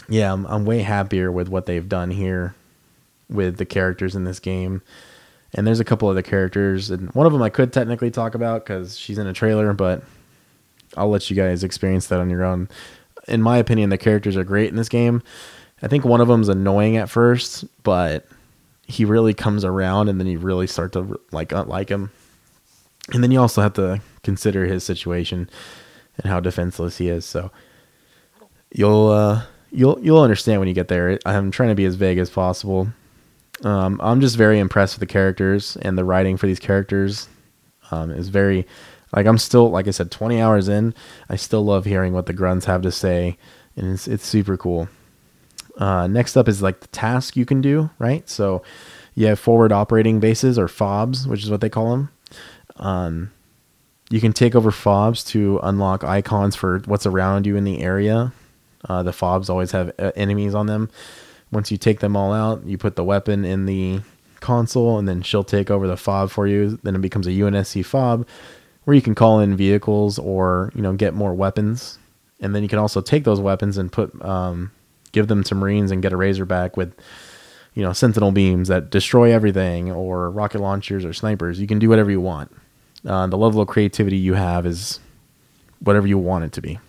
yeah, 0.10 0.34
I'm, 0.34 0.46
I'm 0.46 0.66
way 0.66 0.82
happier 0.82 1.32
with 1.32 1.48
what 1.48 1.66
they've 1.66 1.88
done 1.88 2.12
here 2.12 2.56
with 3.30 3.58
the 3.58 3.66
characters 3.66 4.16
in 4.16 4.24
this 4.24 4.40
game 4.40 4.82
and 5.54 5.66
there's 5.66 5.80
a 5.80 5.86
couple 5.86 6.08
other 6.10 6.22
characters, 6.22 6.92
and 6.92 7.10
one 7.12 7.26
of 7.26 7.34
them 7.34 7.42
I 7.42 7.50
could 7.50 7.74
technically 7.74 8.12
talk 8.12 8.36
about 8.36 8.64
because 8.64 8.98
she's 8.98 9.18
in 9.18 9.28
a 9.28 9.34
trailer, 9.34 9.74
but 9.74 10.04
I'll 10.96 11.10
let 11.10 11.30
you 11.30 11.36
guys 11.36 11.64
experience 11.64 12.08
that 12.08 12.20
on 12.20 12.30
your 12.30 12.44
own. 12.44 12.70
In 13.28 13.42
my 13.42 13.58
opinion, 13.58 13.90
the 13.90 13.98
characters 13.98 14.38
are 14.38 14.44
great 14.44 14.70
in 14.70 14.76
this 14.76 14.90
game. 14.90 15.24
I 15.82 15.88
think 15.88 16.06
one 16.06 16.22
of 16.22 16.28
them's 16.28 16.50
annoying 16.50 16.98
at 16.98 17.10
first, 17.10 17.66
but 17.84 18.28
he 18.86 19.06
really 19.06 19.34
comes 19.34 19.66
around, 19.66 20.10
and 20.10 20.20
then 20.20 20.28
you 20.28 20.38
really 20.40 20.68
start 20.68 20.94
to 20.94 21.20
like 21.32 21.52
like 21.52 21.90
him. 21.90 22.12
And 23.12 23.24
then 23.24 23.32
you 23.32 23.40
also 23.40 23.62
have 23.62 23.74
to 23.74 24.02
consider 24.24 24.66
his 24.66 24.84
situation 24.84 25.50
and 26.18 26.32
how 26.32 26.40
defenseless 26.40 26.98
he 26.98 27.10
is. 27.10 27.26
So 27.26 27.50
you'll 28.72 29.08
uh, 29.08 29.44
you'll 29.72 30.00
you'll 30.02 30.22
understand 30.22 30.60
when 30.60 30.68
you 30.68 30.74
get 30.74 30.88
there. 30.88 31.20
I'm 31.26 31.52
trying 31.52 31.70
to 31.70 31.76
be 31.76 31.86
as 31.86 31.96
vague 31.96 32.18
as 32.18 32.30
possible. 32.30 32.90
Um, 33.64 34.00
I'm 34.02 34.22
just 34.22 34.38
very 34.38 34.60
impressed 34.60 34.96
with 34.96 35.02
the 35.02 35.12
characters 35.12 35.78
and 35.82 35.98
the 35.98 36.06
writing 36.06 36.38
for 36.38 36.48
these 36.48 36.60
characters. 36.60 37.28
Um, 37.92 38.12
is 38.12 38.30
very 38.30 38.68
like 39.16 39.26
I'm 39.26 39.38
still 39.38 39.70
like 39.70 39.88
I 39.88 39.92
said 39.92 40.12
20 40.12 40.42
hours 40.42 40.68
in. 40.68 40.94
I 41.30 41.36
still 41.36 41.64
love 41.64 41.86
hearing 41.86 42.14
what 42.14 42.28
the 42.28 42.34
grunts 42.34 42.66
have 42.66 42.82
to 42.84 42.92
say, 42.92 43.38
and 43.76 43.94
it's 43.94 44.08
it's 44.08 44.26
super 44.26 44.58
cool. 44.58 44.90
Uh, 45.78 46.08
next 46.08 46.36
up 46.36 46.48
is 46.48 46.62
like 46.62 46.82
the 46.82 46.88
task 46.88 47.38
you 47.38 47.46
can 47.46 47.62
do, 47.62 47.90
right? 48.00 48.28
So 48.30 48.62
you 49.16 49.28
have 49.28 49.40
forward 49.40 49.72
operating 49.72 50.20
bases 50.20 50.60
or 50.60 50.68
FOBs, 50.68 51.26
which 51.26 51.44
is 51.44 51.50
what 51.50 51.62
they 51.62 51.70
call 51.70 51.92
them. 51.92 52.10
Um, 52.76 53.32
you 54.10 54.20
can 54.20 54.34
take 54.34 54.56
over 54.56 54.72
FOBs 54.72 55.26
to 55.28 55.60
unlock 55.64 56.04
icons 56.04 56.56
for 56.56 56.80
what's 56.86 57.06
around 57.06 57.46
you 57.46 57.56
in 57.56 57.64
the 57.64 57.82
area. 57.82 58.34
Uh, 58.88 59.04
the 59.04 59.12
FOBs 59.12 59.50
always 59.50 59.72
have 59.72 59.92
uh, 60.00 60.12
enemies 60.16 60.56
on 60.56 60.68
them. 60.68 60.90
Once 61.52 61.72
you 61.72 61.78
take 61.78 62.00
them 62.00 62.16
all 62.16 62.32
out, 62.32 62.66
you 62.66 62.78
put 62.78 62.96
the 62.96 63.04
weapon 63.04 63.44
in 63.44 63.66
the 63.66 64.02
console, 64.40 64.98
and 64.98 65.08
then 65.08 65.22
she'll 65.22 65.44
take 65.44 65.70
over 65.72 65.88
the 65.88 65.98
fob 65.98 66.30
for 66.30 66.48
you. 66.48 66.80
Then 66.84 66.96
it 66.96 67.02
becomes 67.02 67.28
a 67.28 67.32
UNSC 67.32 67.86
fob, 67.86 68.28
where 68.84 68.96
you 68.96 69.02
can 69.02 69.16
call 69.16 69.40
in 69.40 69.56
vehicles 69.56 70.20
or 70.20 70.72
you 70.76 70.82
know 70.82 70.94
get 70.94 71.14
more 71.14 71.34
weapons, 71.34 71.98
and 72.40 72.56
then 72.56 72.64
you 72.64 72.70
can 72.70 72.80
also 72.80 73.02
take 73.02 73.24
those 73.24 73.40
weapons 73.40 73.78
and 73.78 73.92
put 73.92 74.24
um, 74.24 74.72
give 75.12 75.28
them 75.28 75.44
to 75.46 75.56
Marines 75.56 75.92
and 75.92 76.02
get 76.02 76.14
a 76.14 76.18
Razorback 76.18 76.78
with 76.78 76.94
you 77.74 77.84
know 77.84 77.94
Sentinel 77.94 78.32
beams 78.32 78.68
that 78.68 78.90
destroy 78.90 79.34
everything, 79.34 79.92
or 79.92 80.30
rocket 80.30 80.62
launchers 80.62 81.04
or 81.04 81.14
snipers. 81.14 81.60
You 81.60 81.68
can 81.68 81.80
do 81.80 81.90
whatever 81.90 82.12
you 82.12 82.22
want. 82.22 82.56
Uh, 83.06 83.28
the 83.28 83.38
level 83.38 83.62
of 83.62 83.68
creativity 83.68 84.18
you 84.18 84.34
have 84.34 84.66
is 84.66 85.00
whatever 85.80 86.06
you 86.06 86.18
want 86.18 86.44
it 86.44 86.52
to 86.54 86.62
be. 86.62 86.80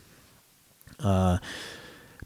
Uh, 0.98 1.38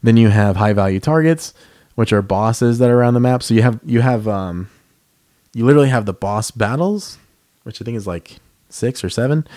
then 0.05 0.17
you 0.17 0.29
have 0.29 0.55
high 0.55 0.73
value 0.73 0.99
targets 0.99 1.53
which 1.95 2.11
are 2.13 2.21
bosses 2.21 2.77
that 2.79 2.89
are 2.89 2.99
around 2.99 3.15
the 3.15 3.19
map. 3.19 3.41
So 3.41 3.53
you 3.53 3.61
have 3.61 3.79
you 3.83 4.01
have 4.01 4.27
um, 4.27 4.69
you 5.53 5.65
literally 5.65 5.89
have 5.89 6.05
the 6.05 6.13
boss 6.13 6.51
battles, 6.51 7.17
which 7.63 7.81
I 7.81 7.85
think 7.85 7.97
is 7.97 8.05
like 8.05 8.37
six 8.69 9.03
or 9.03 9.09
seven, 9.09 9.47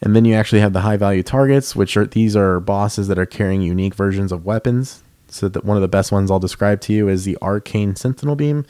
and 0.00 0.16
then 0.16 0.24
you 0.24 0.34
actually 0.34 0.60
have 0.60 0.72
the 0.72 0.80
high 0.80 0.96
value 0.96 1.22
targets, 1.22 1.76
which 1.76 1.96
are 1.96 2.06
these 2.06 2.34
are 2.34 2.60
bosses 2.60 3.08
that 3.08 3.18
are 3.18 3.26
carrying 3.26 3.60
unique 3.60 3.94
versions 3.94 4.32
of 4.32 4.46
weapons. 4.46 5.02
So 5.28 5.48
that 5.48 5.64
one 5.64 5.78
of 5.78 5.80
the 5.80 5.88
best 5.88 6.12
ones 6.12 6.30
I'll 6.30 6.38
describe 6.38 6.82
to 6.82 6.92
you 6.92 7.08
is 7.08 7.24
the 7.24 7.38
Arcane 7.40 7.96
Sentinel 7.96 8.36
Beam. 8.36 8.66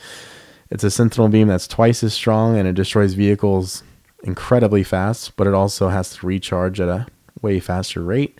It's 0.69 0.85
a 0.85 0.89
Sentinel 0.89 1.27
Beam 1.27 1.49
that's 1.49 1.67
twice 1.67 2.03
as 2.05 2.13
strong 2.13 2.57
and 2.57 2.65
it 2.65 2.73
destroys 2.73 3.15
vehicles 3.15 3.83
incredibly 4.23 4.81
fast, 4.81 5.35
but 5.35 5.45
it 5.45 5.53
also 5.53 5.89
has 5.89 6.15
to 6.15 6.25
recharge 6.25 6.79
at 6.79 6.87
a 6.87 7.05
way 7.41 7.59
faster 7.59 8.01
rate. 8.01 8.39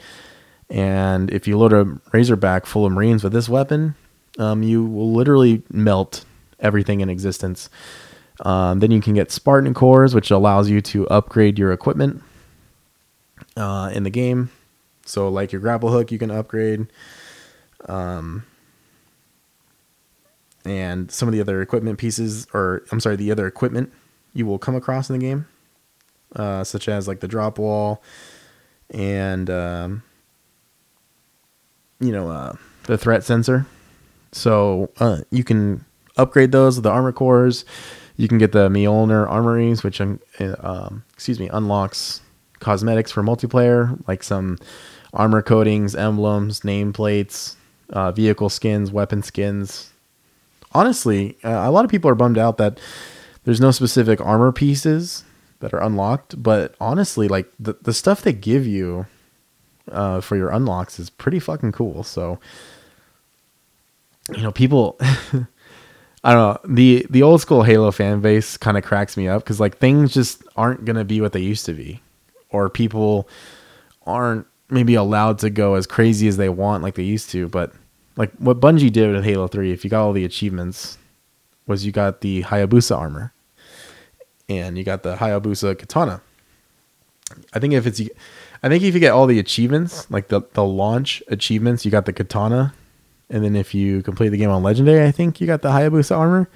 And 0.69 1.31
if 1.31 1.47
you 1.47 1.57
load 1.57 1.73
a 1.73 1.99
Razorback 2.11 2.65
full 2.65 2.85
of 2.85 2.91
Marines 2.91 3.23
with 3.23 3.33
this 3.33 3.49
weapon, 3.49 3.95
um, 4.39 4.63
you 4.63 4.85
will 4.85 5.11
literally 5.11 5.63
melt 5.71 6.25
everything 6.59 7.01
in 7.01 7.09
existence. 7.09 7.69
Um, 8.41 8.79
then 8.79 8.91
you 8.91 9.01
can 9.01 9.13
get 9.13 9.31
Spartan 9.31 9.73
cores, 9.73 10.15
which 10.15 10.31
allows 10.31 10.69
you 10.69 10.81
to 10.81 11.07
upgrade 11.09 11.59
your 11.59 11.71
equipment 11.71 12.23
uh, 13.55 13.91
in 13.93 14.03
the 14.03 14.09
game. 14.09 14.49
So, 15.05 15.29
like 15.29 15.51
your 15.51 15.61
grapple 15.61 15.91
hook, 15.91 16.11
you 16.11 16.17
can 16.17 16.31
upgrade. 16.31 16.87
Um, 17.87 18.45
and 20.65 21.11
some 21.11 21.27
of 21.27 21.33
the 21.33 21.41
other 21.41 21.61
equipment 21.61 21.99
pieces, 21.99 22.47
or 22.53 22.83
I'm 22.91 22.99
sorry, 22.99 23.17
the 23.17 23.31
other 23.31 23.47
equipment 23.47 23.91
you 24.33 24.45
will 24.45 24.57
come 24.57 24.75
across 24.75 25.09
in 25.09 25.19
the 25.19 25.25
game, 25.25 25.45
uh, 26.35 26.63
such 26.63 26.87
as 26.87 27.07
like 27.07 27.19
the 27.19 27.27
drop 27.27 27.59
wall 27.59 28.01
and, 28.89 29.49
um, 29.49 30.03
you 32.03 32.11
know, 32.11 32.29
uh, 32.29 32.53
the 32.83 32.97
threat 32.97 33.23
sensor. 33.23 33.65
So 34.31 34.91
uh, 34.99 35.21
you 35.31 35.43
can 35.43 35.85
upgrade 36.17 36.51
those 36.51 36.75
with 36.75 36.83
the 36.83 36.91
armor 36.91 37.11
cores. 37.11 37.65
You 38.17 38.27
can 38.27 38.37
get 38.37 38.51
the 38.51 38.69
Mjolnir 38.69 39.27
armories, 39.29 39.83
which 39.83 40.01
um, 40.01 40.19
um, 40.59 41.03
excuse 41.13 41.39
me 41.39 41.49
unlocks 41.49 42.21
cosmetics 42.59 43.11
for 43.11 43.23
multiplayer, 43.23 43.99
like 44.07 44.23
some 44.23 44.57
armor 45.13 45.41
coatings, 45.41 45.95
emblems, 45.95 46.61
nameplates, 46.61 47.55
uh, 47.89 48.11
vehicle 48.11 48.49
skins, 48.49 48.91
weapon 48.91 49.23
skins. 49.23 49.91
Honestly, 50.73 51.37
uh, 51.43 51.49
a 51.49 51.71
lot 51.71 51.85
of 51.85 51.91
people 51.91 52.09
are 52.09 52.15
bummed 52.15 52.37
out 52.37 52.57
that 52.57 52.79
there's 53.43 53.61
no 53.61 53.71
specific 53.71 54.19
armor 54.21 54.51
pieces 54.51 55.23
that 55.59 55.73
are 55.73 55.81
unlocked. 55.81 56.41
But 56.41 56.75
honestly, 56.79 57.27
like 57.27 57.51
the 57.59 57.73
the 57.81 57.93
stuff 57.93 58.21
they 58.21 58.33
give 58.33 58.67
you 58.67 59.07
uh, 59.91 60.21
for 60.21 60.35
your 60.35 60.49
unlocks 60.49 60.99
is 60.99 61.09
pretty 61.09 61.39
fucking 61.39 61.71
cool. 61.71 62.03
So 62.03 62.39
you 64.35 64.43
know, 64.43 64.51
people. 64.51 64.99
I 66.25 66.33
don't 66.33 66.63
know 66.63 66.73
the 66.73 67.05
the 67.09 67.21
old 67.21 67.41
school 67.41 67.63
Halo 67.63 67.91
fan 67.91 68.21
base 68.21 68.55
kind 68.55 68.77
of 68.77 68.83
cracks 68.85 69.17
me 69.17 69.27
up 69.27 69.43
because 69.43 69.59
like 69.59 69.77
things 69.77 70.13
just 70.13 70.41
aren't 70.55 70.85
gonna 70.85 71.03
be 71.03 71.19
what 71.19 71.33
they 71.33 71.41
used 71.41 71.65
to 71.65 71.73
be, 71.73 72.01
or 72.49 72.69
people 72.69 73.27
aren't 74.05 74.47
maybe 74.69 74.95
allowed 74.95 75.39
to 75.39 75.49
go 75.49 75.75
as 75.75 75.85
crazy 75.85 76.29
as 76.29 76.37
they 76.37 76.47
want 76.47 76.81
like 76.81 76.95
they 76.95 77.03
used 77.03 77.29
to. 77.31 77.49
But 77.49 77.73
like 78.15 78.31
what 78.37 78.61
Bungie 78.61 78.91
did 78.91 79.11
with 79.11 79.25
Halo 79.25 79.47
Three, 79.47 79.73
if 79.73 79.83
you 79.83 79.89
got 79.89 80.05
all 80.05 80.13
the 80.13 80.23
achievements, 80.23 80.97
was 81.67 81.85
you 81.85 81.91
got 81.91 82.21
the 82.21 82.43
Hayabusa 82.43 82.97
armor, 82.97 83.33
and 84.47 84.77
you 84.77 84.85
got 84.85 85.03
the 85.03 85.17
Hayabusa 85.17 85.77
katana. 85.77 86.21
I 87.53 87.59
think 87.59 87.73
if 87.73 87.85
it's, 87.85 88.01
I 88.63 88.69
think 88.69 88.83
if 88.83 88.93
you 88.93 88.99
get 88.99 89.11
all 89.11 89.27
the 89.27 89.39
achievements, 89.39 90.09
like 90.09 90.29
the 90.29 90.41
the 90.53 90.63
launch 90.63 91.21
achievements, 91.27 91.85
you 91.85 91.91
got 91.91 92.05
the 92.05 92.13
katana 92.13 92.73
and 93.33 93.43
then 93.43 93.55
if 93.55 93.73
you 93.73 94.03
complete 94.03 94.29
the 94.29 94.37
game 94.37 94.51
on 94.51 94.61
legendary, 94.61 95.05
I 95.05 95.11
think 95.11 95.41
you 95.41 95.47
got 95.47 95.63
the 95.63 95.69
Hayabusa 95.69 96.15
armor, 96.15 96.49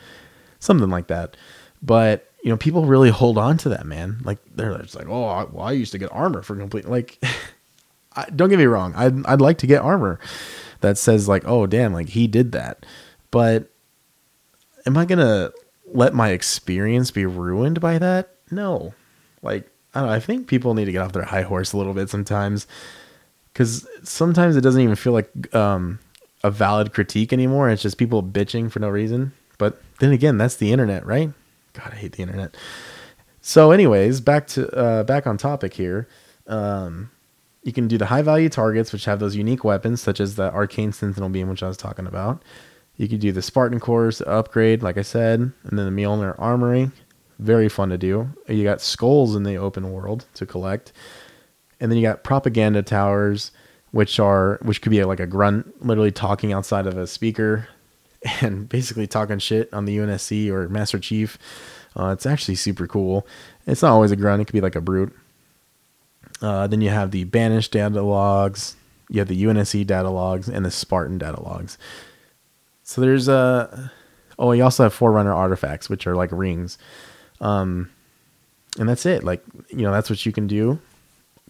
something 0.60 0.90
like 0.90 1.08
that. 1.08 1.36
But 1.82 2.32
you 2.44 2.52
know, 2.52 2.58
people 2.58 2.86
really 2.86 3.10
hold 3.10 3.38
on 3.38 3.58
to 3.58 3.70
that, 3.70 3.86
man. 3.86 4.20
Like 4.24 4.38
they're 4.56 4.78
just 4.78 4.96
like, 4.96 5.08
oh, 5.10 5.26
I, 5.26 5.44
well, 5.46 5.66
I 5.66 5.72
used 5.72 5.92
to 5.94 5.98
get 5.98 6.12
armor 6.12 6.44
for 6.44 6.56
complete. 6.56 6.88
Like, 6.88 7.20
I, 8.16 8.30
don't 8.30 8.50
get 8.50 8.60
me 8.60 8.66
wrong, 8.66 8.94
I'd 8.96 9.26
I'd 9.26 9.42
like 9.42 9.58
to 9.60 9.68
get 9.68 9.82
armor 9.82 10.20
that 10.82 11.00
says 11.00 11.28
like, 11.28 11.44
oh, 11.48 11.66
damn, 11.66 11.94
like 11.94 12.10
he 12.10 12.28
did 12.28 12.52
that. 12.52 12.86
But 13.32 13.72
am 14.86 14.98
I 14.98 15.06
gonna 15.06 15.52
let 15.88 16.14
my 16.14 16.30
experience 16.30 17.10
be 17.10 17.26
ruined 17.26 17.82
by 17.82 17.98
that? 17.98 18.36
No. 18.52 18.94
Like, 19.42 19.70
I 19.94 20.00
don't 20.00 20.10
know. 20.10 20.14
I 20.14 20.20
think 20.20 20.48
people 20.48 20.74
need 20.74 20.86
to 20.86 20.92
get 20.92 21.02
off 21.02 21.14
their 21.14 21.24
high 21.24 21.42
horse 21.42 21.74
a 21.74 21.78
little 21.78 21.94
bit 21.94 22.10
sometimes, 22.10 22.68
because 23.54 23.88
sometimes 24.04 24.56
it 24.56 24.62
doesn't 24.62 24.82
even 24.82 24.96
feel 24.96 25.14
like 25.14 25.56
um, 25.56 26.00
a 26.44 26.52
valid 26.52 26.94
critique 26.94 27.34
anymore. 27.34 27.70
It's 27.70 27.82
just 27.82 27.98
people 27.98 28.22
bitching 28.22 28.72
for 28.72 28.80
no 28.80 28.90
reason. 28.90 29.34
But 29.58 29.82
then 30.00 30.12
again, 30.12 30.38
that's 30.38 30.56
the 30.56 30.72
internet, 30.72 31.06
right? 31.06 31.32
God, 31.74 31.94
I 31.94 31.96
hate 31.96 32.14
the 32.14 32.22
internet. 32.22 32.56
So, 33.42 33.72
anyways, 33.72 34.22
back 34.22 34.48
to 34.48 34.70
uh, 34.76 35.04
back 35.04 35.26
on 35.26 35.38
topic 35.38 35.74
here. 35.74 36.08
Um, 36.48 37.12
you 37.64 37.74
can 37.74 37.88
do 37.88 37.98
the 37.98 38.06
high 38.06 38.22
value 38.22 38.50
targets, 38.50 38.94
which 38.94 39.06
have 39.06 39.20
those 39.20 39.36
unique 39.36 39.64
weapons, 39.64 40.02
such 40.02 40.20
as 40.20 40.36
the 40.36 40.52
arcane 40.54 40.94
sentinel 40.94 41.30
beam, 41.30 41.50
which 41.50 41.64
I 41.64 41.68
was 41.68 41.78
talking 41.78 42.08
about. 42.08 42.42
You 42.98 43.08
can 43.08 43.20
do 43.20 43.32
the 43.32 43.42
Spartan 43.42 43.80
cores 43.80 44.22
upgrade, 44.22 44.82
like 44.82 44.98
I 44.98 45.02
said, 45.02 45.40
and 45.40 45.78
then 45.78 45.94
the 45.94 46.02
Mjolnir 46.02 46.36
armory. 46.38 46.92
Very 47.40 47.70
fun 47.70 47.90
to 47.90 47.98
do. 47.98 48.30
You 48.48 48.64
got 48.64 48.82
skulls 48.82 49.36
in 49.36 49.44
the 49.44 49.58
open 49.58 49.92
world 49.92 50.26
to 50.36 50.46
collect, 50.46 50.92
and 51.80 51.92
then 51.92 51.98
you 51.98 52.04
got 52.04 52.24
propaganda 52.24 52.82
towers 52.82 53.52
which 53.92 54.20
are 54.20 54.60
which 54.62 54.82
could 54.82 54.90
be 54.90 55.04
like 55.04 55.20
a 55.20 55.28
grunt 55.28 55.86
literally 55.86 56.12
talking 56.12 56.52
outside 56.52 56.86
of 56.86 56.98
a 56.98 57.08
speaker 57.08 57.68
and 58.42 58.68
basically 58.68 59.08
talking 59.08 59.40
shit 59.40 59.74
on 59.74 59.86
the 59.86 59.98
UNSC 59.98 60.50
or 60.50 60.68
Master 60.70 61.00
Chief. 61.00 61.38
Uh, 61.96 62.10
it's 62.10 62.26
actually 62.26 62.56
super 62.56 62.86
cool. 62.86 63.26
It's 63.66 63.82
not 63.82 63.92
always 63.92 64.12
a 64.12 64.16
grunt; 64.16 64.42
it 64.42 64.46
could 64.46 64.54
be 64.54 64.62
like 64.62 64.76
a 64.76 64.82
brute. 64.82 65.16
Uh, 66.42 66.68
then 66.68 66.82
you 66.82 66.90
have 66.90 67.12
the 67.12 67.24
banished 67.24 67.72
data 67.72 68.02
logs. 68.02 68.76
You 69.10 69.20
have 69.20 69.28
the 69.28 69.44
UNSC 69.44 69.88
data 69.88 70.10
logs 70.10 70.48
and 70.48 70.66
the 70.66 70.72
Spartan 70.72 71.18
data 71.18 71.42
logs. 71.42 71.78
So 72.84 73.02
there's 73.02 73.28
a. 73.28 73.34
Uh, 73.34 73.88
oh, 74.38 74.52
you 74.52 74.64
also 74.64 74.84
have 74.84 74.94
Forerunner 74.94 75.34
artifacts, 75.34 75.90
which 75.90 76.06
are 76.06 76.16
like 76.16 76.30
rings. 76.32 76.78
Um, 77.42 77.90
and 78.80 78.88
that's 78.88 79.06
it. 79.06 79.24
Like 79.24 79.44
you 79.70 79.84
know, 79.84 79.92
that's 79.92 80.10
what 80.10 80.26
you 80.26 80.32
can 80.32 80.48
do, 80.48 80.80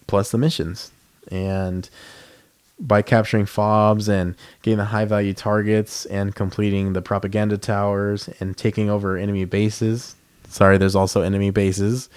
plus 0.06 0.30
the 0.30 0.38
missions. 0.38 0.90
And 1.30 1.88
by 2.80 3.02
capturing 3.02 3.44
fobs 3.44 4.08
and 4.08 4.36
getting 4.62 4.78
the 4.78 4.84
high 4.84 5.04
value 5.04 5.34
targets 5.34 6.06
and 6.06 6.34
completing 6.34 6.92
the 6.92 7.02
propaganda 7.02 7.58
towers 7.58 8.28
and 8.40 8.56
taking 8.56 8.88
over 8.88 9.16
enemy 9.16 9.44
bases. 9.44 10.14
Sorry, 10.48 10.78
there's 10.78 10.94
also 10.94 11.22
enemy 11.22 11.50
bases 11.50 12.08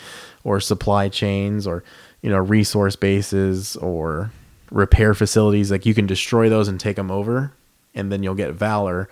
or 0.44 0.60
supply 0.60 1.10
chains 1.10 1.68
or 1.68 1.84
you 2.22 2.30
know 2.30 2.38
resource 2.38 2.96
bases 2.96 3.76
or 3.78 4.32
repair 4.70 5.14
facilities 5.14 5.70
like 5.70 5.86
you 5.86 5.94
can 5.94 6.08
destroy 6.08 6.48
those 6.48 6.68
and 6.68 6.80
take 6.80 6.96
them 6.96 7.12
over 7.12 7.52
and 7.94 8.12
then 8.12 8.24
you'll 8.24 8.36
get 8.36 8.54
valor 8.54 9.10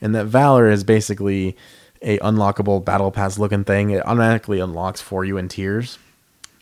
and 0.00 0.14
that 0.14 0.26
valor 0.26 0.70
is 0.70 0.84
basically 0.84 1.56
a 2.02 2.18
unlockable 2.18 2.84
battle 2.84 3.10
pass 3.10 3.38
looking 3.38 3.64
thing 3.64 3.90
it 3.90 4.06
automatically 4.06 4.60
unlocks 4.60 5.00
for 5.00 5.24
you 5.24 5.36
in 5.36 5.48
tiers 5.48 5.98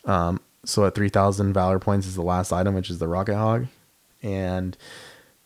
um, 0.05 0.39
so 0.65 0.85
at 0.85 0.95
3000 0.95 1.53
valor 1.53 1.79
points 1.79 2.07
is 2.07 2.15
the 2.15 2.21
last 2.21 2.51
item 2.51 2.73
which 2.73 2.89
is 2.89 2.99
the 2.99 3.07
rocket 3.07 3.35
hog 3.35 3.67
and 4.21 4.77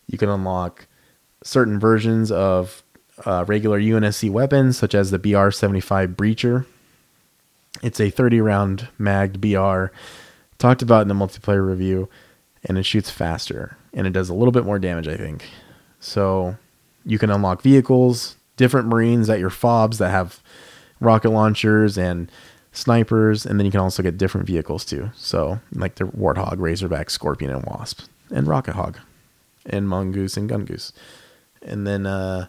you 0.07 0.17
can 0.17 0.29
unlock 0.29 0.87
certain 1.43 1.79
versions 1.79 2.31
of 2.31 2.83
uh, 3.25 3.45
regular 3.47 3.79
UNSC 3.79 4.29
weapons, 4.29 4.77
such 4.77 4.95
as 4.95 5.11
the 5.11 5.19
BR 5.19 5.51
75 5.51 6.11
Breacher. 6.11 6.65
It's 7.81 7.99
a 7.99 8.09
30 8.09 8.41
round 8.41 8.87
magged 8.97 9.41
BR, 9.41 9.85
talked 10.57 10.81
about 10.81 11.03
in 11.03 11.07
the 11.07 11.13
multiplayer 11.13 11.65
review, 11.65 12.09
and 12.63 12.77
it 12.77 12.83
shoots 12.83 13.09
faster 13.09 13.77
and 13.93 14.07
it 14.07 14.13
does 14.13 14.29
a 14.29 14.33
little 14.33 14.51
bit 14.51 14.65
more 14.65 14.79
damage, 14.79 15.07
I 15.07 15.17
think. 15.17 15.45
So 15.99 16.55
you 17.05 17.19
can 17.19 17.29
unlock 17.29 17.61
vehicles, 17.61 18.37
different 18.57 18.87
Marines 18.87 19.29
at 19.29 19.39
your 19.39 19.49
fobs 19.49 19.97
that 19.97 20.09
have 20.09 20.41
rocket 20.99 21.29
launchers 21.29 21.97
and 21.97 22.31
snipers, 22.71 23.45
and 23.45 23.59
then 23.59 23.65
you 23.65 23.71
can 23.71 23.79
also 23.79 24.03
get 24.03 24.17
different 24.17 24.47
vehicles 24.47 24.85
too. 24.85 25.11
So, 25.15 25.59
like 25.73 25.95
the 25.95 26.05
Warthog, 26.05 26.59
Razorback, 26.59 27.09
Scorpion, 27.09 27.51
and 27.51 27.63
Wasp 27.65 28.01
and 28.31 28.47
Rocket 28.47 28.75
Hog 28.75 28.97
and 29.65 29.87
Mongoose 29.87 30.37
and 30.37 30.49
Gungoose. 30.49 30.91
And 31.61 31.87
then, 31.87 32.05
uh, 32.05 32.47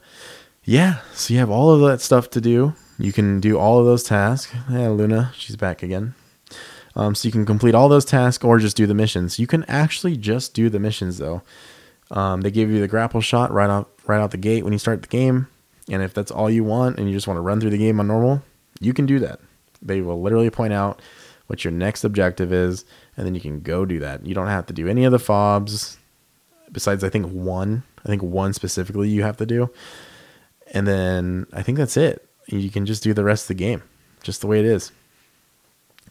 yeah, 0.64 1.01
so 1.12 1.33
you 1.33 1.40
have 1.40 1.51
all 1.51 1.71
of 1.71 1.81
that 1.88 2.01
stuff 2.01 2.31
to 2.31 2.40
do. 2.40 2.75
You 2.99 3.12
can 3.12 3.40
do 3.40 3.59
all 3.59 3.79
of 3.79 3.87
those 3.87 4.03
tasks. 4.03 4.55
Yeah, 4.71 4.88
Luna, 4.88 5.33
she's 5.35 5.57
back 5.57 5.83
again. 5.83 6.14
Um, 6.97 7.14
so 7.14 7.27
you 7.27 7.33
can 7.33 7.45
complete 7.45 7.75
all 7.75 7.88
those 7.88 8.05
tasks 8.05 8.45
or 8.45 8.59
just 8.59 8.77
do 8.77 8.87
the 8.87 8.95
missions. 8.95 9.38
You 9.38 9.47
can 9.47 9.64
actually 9.64 10.17
just 10.17 10.55
do 10.55 10.69
the 10.71 10.79
missions 10.79 11.19
though. 11.19 11.43
Um, 12.11 12.43
they 12.43 12.51
give 12.51 12.71
you 12.71 12.81
the 12.81 12.88
grapple 12.88 13.21
shot 13.21 13.51
right 13.51 13.71
out 13.71 13.90
right 14.07 14.21
out 14.21 14.31
the 14.31 14.37
gate 14.37 14.62
when 14.62 14.73
you 14.73 14.79
start 14.79 15.03
the 15.03 15.09
game, 15.09 15.49
and 15.88 16.03
if 16.03 16.14
that's 16.14 16.31
all 16.31 16.51
you 16.51 16.64
want 16.64 16.99
and 16.99 17.09
you 17.09 17.14
just 17.14 17.27
want 17.27 17.37
to 17.37 17.42
run 17.42 17.61
through 17.61 17.70
the 17.70 17.79
game 17.79 18.01
on 18.01 18.07
normal, 18.07 18.42
you 18.81 18.92
can 18.92 19.07
do 19.07 19.18
that. 19.20 19.40
They 19.83 20.01
will 20.01 20.20
literally 20.20 20.51
point 20.51 20.73
out 20.73 21.01
what 21.47 21.64
your 21.64 21.73
next 21.73 22.05
objective 22.05 22.53
is, 22.53 22.85
and 23.16 23.27
then 23.27 23.35
you 23.35 23.40
can 23.40 23.61
go 23.61 23.85
do 23.85 23.99
that. 24.01 24.27
You 24.27 24.35
don't 24.35 24.47
have 24.47 24.66
to 24.66 24.73
do 24.73 24.88
any 24.88 25.05
of 25.05 25.12
the 25.12 25.18
fobs 25.18 25.99
besides 26.73 27.05
I 27.05 27.09
think 27.09 27.27
one. 27.27 27.83
I 28.05 28.09
think 28.09 28.23
one 28.23 28.53
specifically 28.53 29.09
you 29.09 29.23
have 29.23 29.37
to 29.38 29.47
do. 29.47 29.70
And 30.73 30.87
then 30.87 31.47
I 31.53 31.62
think 31.62 31.79
that's 31.79 31.97
it. 31.97 32.27
You 32.47 32.70
can 32.70 32.87
just 32.87 33.03
do 33.03 33.14
the 33.14 33.25
rest 33.25 33.44
of 33.44 33.49
the 33.49 33.55
game 33.55 33.83
just 34.25 34.40
the 34.40 34.47
way 34.47 34.59
it 34.59 34.64
is. 34.64 34.90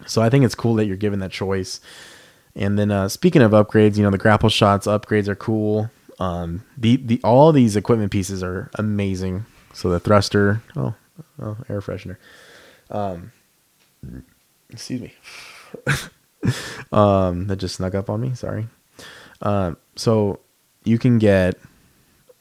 So 0.05 0.21
I 0.21 0.29
think 0.29 0.45
it's 0.45 0.55
cool 0.55 0.75
that 0.75 0.85
you're 0.85 0.95
given 0.95 1.19
that 1.19 1.31
choice. 1.31 1.81
And 2.55 2.77
then 2.79 2.91
uh, 2.91 3.09
speaking 3.09 3.41
of 3.41 3.51
upgrades, 3.51 3.97
you 3.97 4.03
know 4.03 4.11
the 4.11 4.17
grapple 4.17 4.49
shots 4.49 4.87
upgrades 4.87 5.27
are 5.27 5.35
cool. 5.35 5.89
Um, 6.19 6.63
the 6.77 6.97
the 6.97 7.19
all 7.23 7.51
these 7.51 7.75
equipment 7.75 8.11
pieces 8.11 8.43
are 8.43 8.69
amazing. 8.75 9.45
So 9.73 9.89
the 9.89 9.99
thruster, 9.99 10.61
oh, 10.75 10.93
oh 11.41 11.57
air 11.67 11.81
freshener. 11.81 12.17
Um, 12.89 13.31
excuse 14.69 15.01
me. 15.01 15.13
um, 16.91 17.47
that 17.47 17.57
just 17.57 17.75
snuck 17.75 17.95
up 17.95 18.09
on 18.09 18.21
me. 18.21 18.33
Sorry. 18.35 18.67
Um, 19.41 19.77
so 19.95 20.39
you 20.83 20.97
can 20.97 21.17
get 21.17 21.59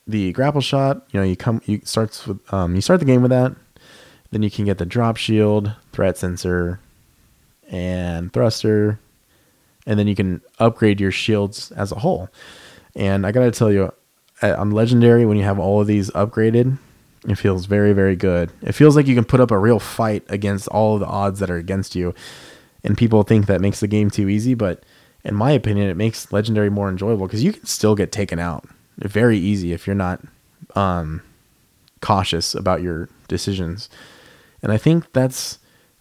the 0.06 0.32
grapple 0.32 0.60
shot. 0.60 1.06
You 1.12 1.20
know, 1.20 1.26
you 1.26 1.36
come, 1.36 1.62
you 1.64 1.80
starts 1.84 2.26
with, 2.26 2.52
um, 2.52 2.74
you 2.74 2.80
start 2.80 3.00
the 3.00 3.06
game 3.06 3.22
with 3.22 3.30
that. 3.30 3.54
Then 4.30 4.42
you 4.42 4.50
can 4.50 4.64
get 4.64 4.78
the 4.78 4.86
drop 4.86 5.16
shield, 5.16 5.74
threat 5.92 6.16
sensor, 6.16 6.80
and 7.68 8.32
thruster, 8.32 8.98
and 9.86 9.98
then 9.98 10.06
you 10.06 10.14
can 10.14 10.40
upgrade 10.58 11.00
your 11.00 11.10
shields 11.10 11.70
as 11.72 11.92
a 11.92 11.96
whole. 11.96 12.28
And 12.94 13.26
I 13.26 13.32
gotta 13.32 13.50
tell 13.50 13.70
you, 13.70 13.92
on 14.42 14.70
legendary, 14.70 15.26
when 15.26 15.36
you 15.36 15.44
have 15.44 15.58
all 15.58 15.80
of 15.80 15.86
these 15.86 16.10
upgraded, 16.10 16.78
it 17.28 17.36
feels 17.36 17.66
very, 17.66 17.92
very 17.92 18.16
good. 18.16 18.50
It 18.62 18.72
feels 18.72 18.96
like 18.96 19.06
you 19.06 19.14
can 19.14 19.24
put 19.24 19.40
up 19.40 19.50
a 19.50 19.58
real 19.58 19.78
fight 19.78 20.24
against 20.28 20.68
all 20.68 20.94
of 20.94 21.00
the 21.00 21.06
odds 21.06 21.40
that 21.40 21.50
are 21.50 21.56
against 21.56 21.94
you. 21.94 22.14
And 22.84 22.98
people 22.98 23.22
think 23.22 23.46
that 23.46 23.60
makes 23.60 23.80
the 23.80 23.86
game 23.86 24.10
too 24.10 24.28
easy, 24.28 24.54
but 24.54 24.84
in 25.24 25.34
my 25.34 25.52
opinion, 25.52 25.88
it 25.88 25.96
makes 25.96 26.32
legendary 26.32 26.68
more 26.68 26.88
enjoyable 26.88 27.26
because 27.26 27.44
you 27.44 27.52
can 27.52 27.64
still 27.64 27.94
get 27.94 28.10
taken 28.10 28.40
out 28.40 28.68
very 28.98 29.38
easy 29.38 29.72
if 29.72 29.86
you're 29.86 29.94
not 29.94 30.20
um, 30.74 31.22
cautious 32.00 32.54
about 32.54 32.82
your 32.82 33.08
decisions. 33.28 33.88
And 34.62 34.72
I 34.72 34.78
think 34.78 35.12
that's 35.12 35.58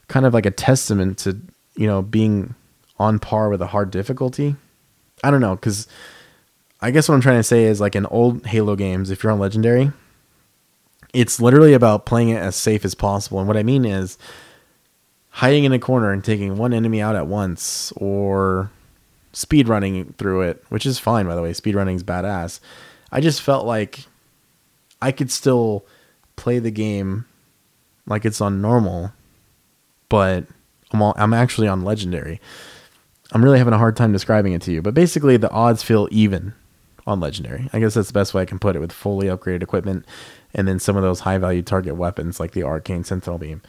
kind 0.07 0.25
of 0.25 0.33
like 0.33 0.45
a 0.45 0.51
testament 0.51 1.17
to 1.19 1.39
you 1.75 1.87
know 1.87 2.01
being 2.01 2.55
on 2.99 3.19
par 3.19 3.49
with 3.49 3.61
a 3.61 3.67
hard 3.67 3.91
difficulty. 3.91 4.55
I 5.23 5.31
don't 5.31 5.41
know 5.41 5.55
because 5.55 5.87
I 6.81 6.91
guess 6.91 7.07
what 7.07 7.15
I'm 7.15 7.21
trying 7.21 7.39
to 7.39 7.43
say 7.43 7.65
is 7.65 7.79
like 7.79 7.95
in 7.95 8.05
old 8.07 8.45
Halo 8.47 8.75
games, 8.75 9.11
if 9.11 9.23
you're 9.23 9.31
on 9.31 9.39
legendary, 9.39 9.91
it's 11.13 11.41
literally 11.41 11.73
about 11.73 12.05
playing 12.05 12.29
it 12.29 12.37
as 12.37 12.55
safe 12.55 12.85
as 12.85 12.95
possible. 12.95 13.39
And 13.39 13.47
what 13.47 13.57
I 13.57 13.63
mean 13.63 13.85
is 13.85 14.17
hiding 15.29 15.63
in 15.63 15.71
a 15.73 15.79
corner 15.79 16.11
and 16.11 16.23
taking 16.23 16.57
one 16.57 16.73
enemy 16.73 17.01
out 17.01 17.15
at 17.15 17.27
once 17.27 17.91
or 17.95 18.69
speed 19.33 19.67
running 19.67 20.13
through 20.17 20.41
it, 20.41 20.63
which 20.69 20.85
is 20.85 20.99
fine 20.99 21.25
by 21.25 21.35
the 21.35 21.41
way. 21.41 21.53
Speed 21.53 21.75
running 21.75 21.95
is 21.95 22.03
badass. 22.03 22.59
I 23.11 23.21
just 23.21 23.41
felt 23.41 23.65
like 23.65 24.05
I 25.01 25.11
could 25.11 25.31
still 25.31 25.85
play 26.35 26.59
the 26.59 26.71
game 26.71 27.25
like 28.05 28.25
it's 28.25 28.41
on 28.41 28.61
normal, 28.61 29.11
but 30.09 30.45
I'm 30.91 31.01
all, 31.01 31.13
I'm 31.17 31.33
actually 31.33 31.67
on 31.67 31.83
legendary. 31.83 32.39
I'm 33.31 33.43
really 33.43 33.57
having 33.57 33.73
a 33.73 33.77
hard 33.77 33.95
time 33.95 34.11
describing 34.11 34.53
it 34.53 34.61
to 34.63 34.71
you, 34.71 34.81
but 34.81 34.93
basically 34.93 35.37
the 35.37 35.49
odds 35.51 35.83
feel 35.83 36.07
even 36.11 36.53
on 37.07 37.19
legendary. 37.19 37.69
I 37.71 37.79
guess 37.79 37.93
that's 37.93 38.07
the 38.07 38.13
best 38.13 38.33
way 38.33 38.41
I 38.41 38.45
can 38.45 38.59
put 38.59 38.75
it 38.75 38.79
with 38.79 38.91
fully 38.91 39.27
upgraded 39.27 39.63
equipment 39.63 40.05
and 40.53 40.67
then 40.67 40.79
some 40.79 40.95
of 40.97 41.03
those 41.03 41.21
high 41.21 41.37
value 41.37 41.61
target 41.61 41.95
weapons 41.95 42.39
like 42.39 42.51
the 42.51 42.63
arcane 42.63 43.03
sentinel 43.03 43.37
beam. 43.37 43.61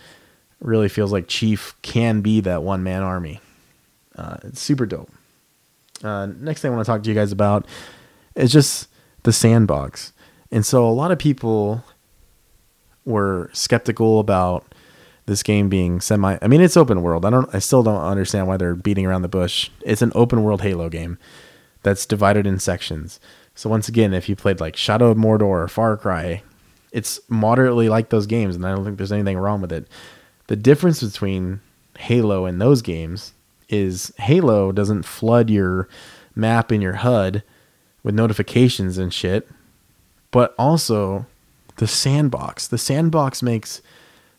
really 0.61 0.88
feels 0.88 1.12
like 1.12 1.29
Chief 1.29 1.75
can 1.83 2.21
be 2.21 2.40
that 2.40 2.62
one 2.62 2.83
man 2.83 3.03
army. 3.03 3.40
Uh, 4.16 4.37
it's 4.45 4.61
super 4.61 4.87
dope. 4.87 5.11
Uh, 6.03 6.27
next 6.27 6.61
thing 6.61 6.73
I 6.73 6.75
want 6.75 6.87
to 6.87 6.92
talk 6.92 7.03
to 7.03 7.09
you 7.09 7.14
guys 7.14 7.33
about 7.33 7.66
is 8.35 8.53
just 8.53 8.88
the 9.23 9.33
sandbox. 9.33 10.12
And 10.51 10.66
so 10.66 10.87
a 10.87 10.90
lot 10.90 11.11
of 11.11 11.18
people 11.18 11.85
were 13.05 13.51
skeptical 13.53 14.21
about 14.21 14.64
this 15.27 15.42
game 15.42 15.68
being 15.68 16.01
semi 16.01 16.37
I 16.42 16.49
mean 16.49 16.61
it's 16.61 16.77
open 16.77 17.03
world. 17.03 17.25
I 17.25 17.31
don't 17.31 17.53
I 17.55 17.59
still 17.59 17.83
don't 17.83 18.03
understand 18.03 18.49
why 18.49 18.57
they're 18.57 18.75
beating 18.75 19.07
around 19.07 19.23
the 19.23 19.29
bush. 19.29 19.71
It's 19.83 20.03
an 20.03 20.12
open 20.14 20.42
world 20.42 20.62
Halo 20.62 20.88
game 20.88 21.18
that's 21.83 22.07
divided 22.07 22.47
in 22.47 22.59
sections. 22.59 23.21
So 23.55 23.68
once 23.68 23.88
again, 23.88 24.14
if 24.14 24.29
you 24.29 24.37
played 24.37 24.61
like 24.61 24.77
Shadow 24.77 25.11
of 25.11 25.18
Mordor 25.18 25.42
or 25.42 25.68
Far 25.68 25.97
Cry, 25.97 26.42
it's 26.92 27.20
moderately 27.28 27.88
like 27.88 28.11
those 28.11 28.26
games 28.26 28.55
and 28.55 28.66
I 28.66 28.74
don't 28.74 28.85
think 28.85 28.98
there's 28.98 29.12
anything 29.12 29.38
wrong 29.38 29.61
with 29.61 29.72
it. 29.72 29.88
The 30.46 30.57
difference 30.57 31.02
between 31.02 31.61
Halo 31.98 32.44
and 32.44 32.61
those 32.61 32.83
games 32.83 33.33
is 33.68 34.12
Halo 34.18 34.72
doesn't 34.72 35.05
flood 35.05 35.50
your 35.50 35.88
map 36.35 36.70
in 36.70 36.81
your 36.81 36.94
HUD 36.94 37.42
with 38.02 38.14
notifications 38.14 38.98
and 38.98 39.12
shit, 39.12 39.48
but 40.31 40.55
also 40.59 41.26
the 41.76 41.87
sandbox. 41.87 42.68
The 42.68 42.78
sandbox 42.78 43.42
makes 43.42 43.81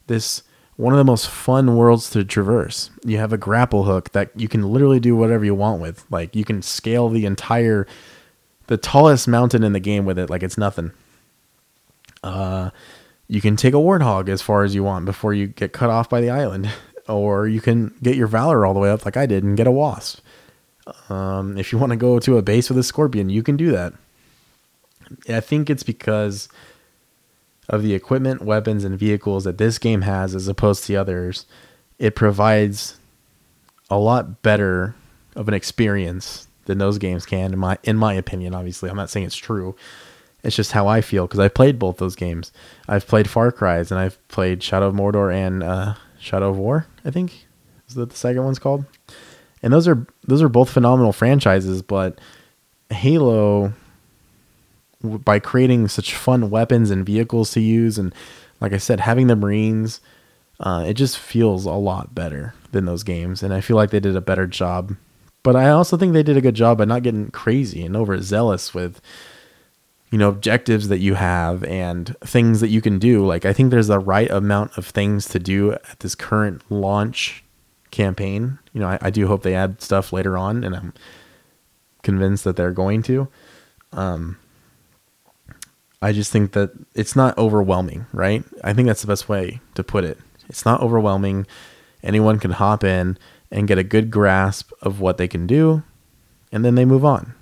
this 0.07 0.43
one 0.75 0.93
of 0.93 0.97
the 0.97 1.03
most 1.03 1.29
fun 1.29 1.75
worlds 1.75 2.09
to 2.11 2.23
traverse. 2.23 2.89
You 3.03 3.17
have 3.17 3.33
a 3.33 3.37
grapple 3.37 3.83
hook 3.83 4.11
that 4.11 4.31
you 4.35 4.47
can 4.47 4.63
literally 4.63 4.99
do 4.99 5.15
whatever 5.15 5.45
you 5.45 5.55
want 5.55 5.81
with. 5.81 6.05
Like 6.09 6.35
you 6.35 6.43
can 6.45 6.61
scale 6.61 7.09
the 7.09 7.25
entire 7.25 7.87
the 8.67 8.77
tallest 8.77 9.27
mountain 9.27 9.63
in 9.63 9.73
the 9.73 9.79
game 9.79 10.05
with 10.05 10.17
it 10.17 10.29
like 10.29 10.43
it's 10.43 10.57
nothing. 10.57 10.91
Uh 12.23 12.69
you 13.27 13.41
can 13.41 13.55
take 13.55 13.73
a 13.73 13.77
warthog 13.77 14.29
as 14.29 14.41
far 14.41 14.63
as 14.63 14.75
you 14.75 14.83
want 14.83 15.05
before 15.05 15.33
you 15.33 15.47
get 15.47 15.73
cut 15.73 15.89
off 15.89 16.09
by 16.09 16.21
the 16.21 16.29
island 16.29 16.69
or 17.07 17.47
you 17.47 17.61
can 17.61 17.93
get 18.03 18.15
your 18.15 18.27
valor 18.27 18.65
all 18.65 18.73
the 18.73 18.79
way 18.79 18.89
up 18.89 19.05
like 19.05 19.17
I 19.17 19.25
did 19.25 19.43
and 19.43 19.57
get 19.57 19.67
a 19.67 19.71
wasp. 19.71 20.19
Um, 21.09 21.57
if 21.57 21.71
you 21.71 21.77
want 21.77 21.91
to 21.91 21.95
go 21.95 22.19
to 22.19 22.37
a 22.37 22.41
base 22.41 22.69
with 22.69 22.77
a 22.77 22.83
scorpion, 22.83 23.29
you 23.29 23.41
can 23.41 23.55
do 23.55 23.71
that. 23.71 23.93
I 25.29 25.39
think 25.39 25.69
it's 25.69 25.83
because 25.83 26.49
of 27.69 27.81
the 27.81 27.93
equipment, 27.93 28.41
weapons, 28.41 28.83
and 28.83 28.99
vehicles 28.99 29.45
that 29.45 29.57
this 29.57 29.77
game 29.77 30.01
has 30.01 30.35
as 30.35 30.47
opposed 30.47 30.83
to 30.83 30.87
the 30.89 30.97
others. 30.97 31.45
It 31.99 32.15
provides 32.15 32.97
a 33.89 33.97
lot 33.97 34.41
better 34.41 34.95
of 35.35 35.47
an 35.47 35.53
experience 35.53 36.47
than 36.65 36.77
those 36.77 36.97
games 36.97 37.25
can 37.25 37.53
in 37.53 37.59
my 37.59 37.77
in 37.83 37.97
my 37.97 38.13
opinion 38.13 38.55
obviously 38.55 38.89
i'm 38.89 38.95
not 38.95 39.09
saying 39.09 39.25
it's 39.25 39.35
true 39.35 39.75
it's 40.43 40.55
just 40.55 40.71
how 40.73 40.87
i 40.87 41.01
feel 41.01 41.25
because 41.27 41.39
i 41.39 41.47
played 41.47 41.79
both 41.79 41.97
those 41.97 42.15
games 42.15 42.51
i've 42.87 43.07
played 43.07 43.29
far 43.29 43.51
cries 43.51 43.91
and 43.91 43.99
i've 43.99 44.25
played 44.27 44.61
shadow 44.61 44.87
of 44.87 44.95
mordor 44.95 45.33
and 45.33 45.63
uh, 45.63 45.93
shadow 46.19 46.49
of 46.49 46.57
war 46.57 46.87
i 47.05 47.11
think 47.11 47.47
is 47.87 47.95
that 47.95 48.09
the 48.09 48.15
second 48.15 48.43
one's 48.43 48.59
called 48.59 48.85
and 49.63 49.71
those 49.71 49.87
are 49.87 50.05
those 50.27 50.41
are 50.41 50.49
both 50.49 50.69
phenomenal 50.69 51.13
franchises. 51.13 51.81
But 51.81 52.19
Halo, 52.89 53.73
by 55.01 55.39
creating 55.39 55.87
such 55.87 56.13
fun 56.13 56.49
weapons 56.49 56.91
and 56.91 57.05
vehicles 57.05 57.51
to 57.51 57.61
use, 57.61 57.97
and 57.97 58.13
like 58.59 58.73
I 58.73 58.77
said, 58.77 58.99
having 58.99 59.27
the 59.27 59.37
Marines, 59.37 60.01
uh, 60.59 60.83
it 60.85 60.95
just 60.95 61.17
feels 61.17 61.65
a 61.65 61.71
lot 61.71 62.13
better 62.13 62.53
than 62.73 62.85
those 62.85 63.03
games. 63.03 63.41
And 63.41 63.53
I 63.53 63.61
feel 63.61 63.77
like 63.77 63.89
they 63.89 64.01
did 64.01 64.17
a 64.17 64.21
better 64.21 64.45
job. 64.45 64.97
But 65.43 65.55
I 65.55 65.69
also 65.69 65.97
think 65.97 66.13
they 66.13 66.23
did 66.23 66.37
a 66.37 66.41
good 66.41 66.55
job 66.55 66.77
by 66.77 66.85
not 66.85 67.03
getting 67.03 67.31
crazy 67.31 67.85
and 67.85 67.95
overzealous 67.97 68.73
with 68.73 69.01
you 70.13 70.19
know 70.19 70.29
objectives 70.29 70.87
that 70.89 70.99
you 70.99 71.15
have 71.15 71.63
and 71.63 72.15
things 72.21 72.61
that 72.61 72.69
you 72.69 72.81
can 72.81 72.99
do 72.99 73.25
like 73.25 73.45
i 73.45 73.51
think 73.51 73.71
there's 73.71 73.87
the 73.87 73.97
right 73.97 74.29
amount 74.29 74.77
of 74.77 74.85
things 74.85 75.27
to 75.27 75.39
do 75.39 75.71
at 75.71 75.99
this 75.99 76.13
current 76.13 76.61
launch 76.69 77.43
campaign. 77.93 78.59
You 78.73 78.81
know, 78.81 78.87
I, 78.87 78.97
I 79.03 79.09
do 79.09 79.27
hope 79.27 79.43
they 79.43 79.55
add 79.55 79.81
stuff 79.81 80.11
later 80.11 80.37
on, 80.37 80.65
and 80.65 80.75
I'm 80.75 80.93
convinced 82.01 82.43
that 82.43 82.57
they're 82.57 82.71
going 82.71 83.03
to. 83.03 83.29
Um, 83.93 84.37
I 86.01 86.11
just 86.11 86.31
think 86.31 86.51
that 86.51 86.71
it's 86.93 87.15
not 87.15 87.37
overwhelming, 87.37 88.07
right? 88.11 88.43
I 88.61 88.73
think 88.73 88.87
that's 88.87 89.01
the 89.01 89.07
best 89.07 89.29
way 89.29 89.61
to 89.75 89.83
put 89.83 90.03
it. 90.03 90.17
It's 90.49 90.65
not 90.65 90.81
overwhelming. 90.81 91.47
Anyone 92.01 92.39
can 92.39 92.51
hop 92.51 92.83
in 92.83 93.17
and 93.49 93.67
get 93.67 93.77
a 93.77 93.83
good 93.83 94.11
grasp 94.11 94.71
of 94.81 94.99
what 94.99 95.17
they 95.17 95.29
can 95.29 95.47
do, 95.47 95.83
and 96.51 96.65
then 96.65 96.75
they 96.75 96.83
move 96.83 97.05
on. 97.05 97.33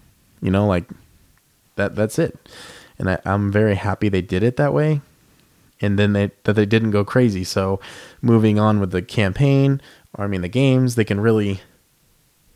You 0.41 0.51
know, 0.51 0.67
like 0.67 0.85
that. 1.75 1.95
That's 1.95 2.19
it. 2.19 2.37
And 2.97 3.09
I, 3.09 3.19
I'm 3.25 3.51
very 3.51 3.75
happy 3.75 4.09
they 4.09 4.21
did 4.21 4.43
it 4.43 4.57
that 4.57 4.73
way 4.73 5.01
and 5.81 5.97
then 5.97 6.13
they 6.13 6.31
that 6.43 6.53
they 6.53 6.65
didn't 6.65 6.91
go 6.91 7.03
crazy. 7.03 7.43
So 7.43 7.79
moving 8.21 8.59
on 8.59 8.79
with 8.79 8.91
the 8.91 9.01
campaign, 9.01 9.81
or 10.13 10.25
I 10.25 10.27
mean 10.27 10.41
the 10.41 10.47
games, 10.47 10.95
they 10.95 11.03
can 11.03 11.19
really 11.19 11.61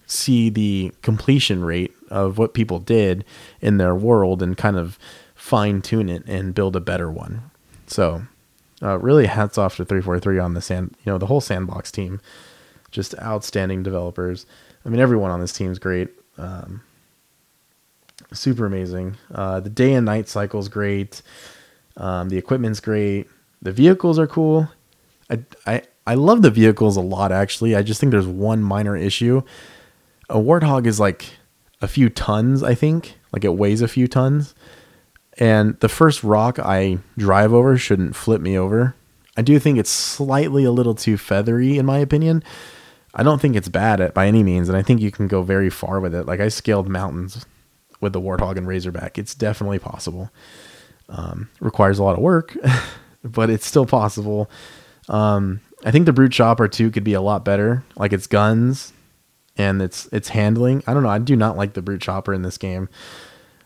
see 0.06 0.50
the 0.50 0.94
completion 1.02 1.66
rate 1.66 1.94
of 2.10 2.38
what 2.38 2.54
people 2.54 2.80
did 2.80 3.26
in 3.60 3.78
their 3.78 3.96
world 3.96 4.44
and 4.44 4.56
kind 4.56 4.78
of 4.78 5.00
fine 5.34 5.82
tune 5.82 6.10
it 6.10 6.24
and 6.28 6.54
build 6.54 6.76
a 6.76 6.80
better 6.80 7.10
one. 7.10 7.50
So, 7.88 8.22
uh, 8.84 9.00
really 9.00 9.26
hats 9.26 9.58
off 9.58 9.78
to 9.78 9.86
343 9.86 10.38
on 10.38 10.54
the 10.54 10.62
sand, 10.62 10.96
you 11.04 11.12
know, 11.12 11.18
the 11.18 11.26
whole 11.26 11.42
sandbox 11.42 11.92
team. 11.92 12.22
Just 12.92 13.18
outstanding 13.20 13.84
developers. 13.84 14.46
I 14.86 14.90
mean, 14.90 15.02
everyone 15.02 15.32
on 15.32 15.42
this 15.42 15.52
team 15.52 15.72
is 15.72 15.80
great. 15.80 16.10
Um, 16.38 16.82
super 18.34 18.66
amazing. 18.66 19.18
Uh, 19.34 19.60
the 19.60 19.70
day 19.70 19.94
and 19.94 20.06
night 20.06 20.28
cycle 20.28 20.60
is 20.60 20.70
great. 20.70 21.22
Um, 21.98 22.30
the 22.30 22.38
equipment's 22.38 22.80
great. 22.80 23.28
The 23.62 23.72
vehicles 23.72 24.20
are 24.20 24.28
cool. 24.28 24.70
I, 25.30 25.40
I 25.66 25.82
I 26.08 26.14
love 26.16 26.42
the 26.44 26.52
vehicles 26.52 26.98
a 26.98 27.02
lot 27.02 27.32
actually. 27.32 27.76
I 27.76 27.82
just 27.82 28.00
think 28.00 28.12
there's 28.12 28.28
one 28.28 28.62
minor 28.62 28.96
issue. 28.96 29.42
A 30.30 30.38
warthog 30.38 30.86
is 30.86 31.00
like 31.00 31.26
a 31.82 31.88
few 31.88 32.10
tons, 32.10 32.62
I 32.62 32.76
think. 32.76 33.18
Like 33.32 33.44
it 33.44 33.56
weighs 33.56 33.82
a 33.82 33.88
few 33.88 34.08
tons. 34.08 34.54
And 35.38 35.80
the 35.80 35.90
first 35.90 36.24
rock 36.24 36.60
I 36.60 37.00
drive 37.18 37.54
over 37.54 37.78
shouldn't 37.78 38.16
flip 38.16 38.42
me 38.42 38.58
over. 38.58 38.96
I 39.36 39.42
do 39.42 39.60
think 39.60 39.78
it's 39.78 39.90
slightly 39.90 40.64
a 40.64 40.72
little 40.72 40.96
too 40.96 41.18
feathery 41.18 41.78
in 41.78 41.86
my 41.86 41.98
opinion. 41.98 42.44
I 43.14 43.24
don't 43.24 43.42
think 43.42 43.56
it's 43.56 43.70
bad 43.70 44.00
at 44.00 44.14
by 44.14 44.28
any 44.28 44.44
means, 44.44 44.70
and 44.70 44.78
I 44.78 44.82
think 44.82 45.02
you 45.02 45.10
can 45.10 45.28
go 45.28 45.42
very 45.42 45.70
far 45.70 46.00
with 46.00 46.14
it. 46.14 46.26
Like 46.26 46.40
I 46.40 46.50
scaled 46.50 46.88
mountains 46.88 47.46
with 48.06 48.14
the 48.14 48.22
warthog 48.22 48.56
and 48.58 48.68
razorback. 48.68 49.18
It's 49.18 49.36
definitely 49.36 49.80
possible. 49.80 50.30
Um, 51.10 51.50
requires 51.60 52.00
a 52.00 52.04
lot 52.04 52.16
of 52.16 52.22
work, 52.22 52.56
but 53.24 53.50
it's 53.50 53.66
still 53.66 53.86
possible. 53.86 54.50
Um, 55.10 55.60
I 55.84 55.92
think 55.92 56.06
the 56.06 56.14
brute 56.14 56.32
chopper 56.32 56.68
too 56.68 56.92
could 56.92 57.04
be 57.04 57.14
a 57.14 57.22
lot 57.22 57.44
better. 57.44 57.84
Like 57.96 58.14
its 58.14 58.28
guns 58.28 58.94
and 59.58 59.82
its 59.82 60.08
its 60.08 60.30
handling. 60.30 60.84
I 60.88 60.94
don't 60.94 61.04
know. 61.04 61.10
I 61.10 61.20
do 61.20 61.36
not 61.36 61.58
like 61.58 61.74
the 61.74 61.82
brute 61.82 62.02
chopper 62.02 62.34
in 62.34 62.44
this 62.44 62.58
game. 62.58 62.90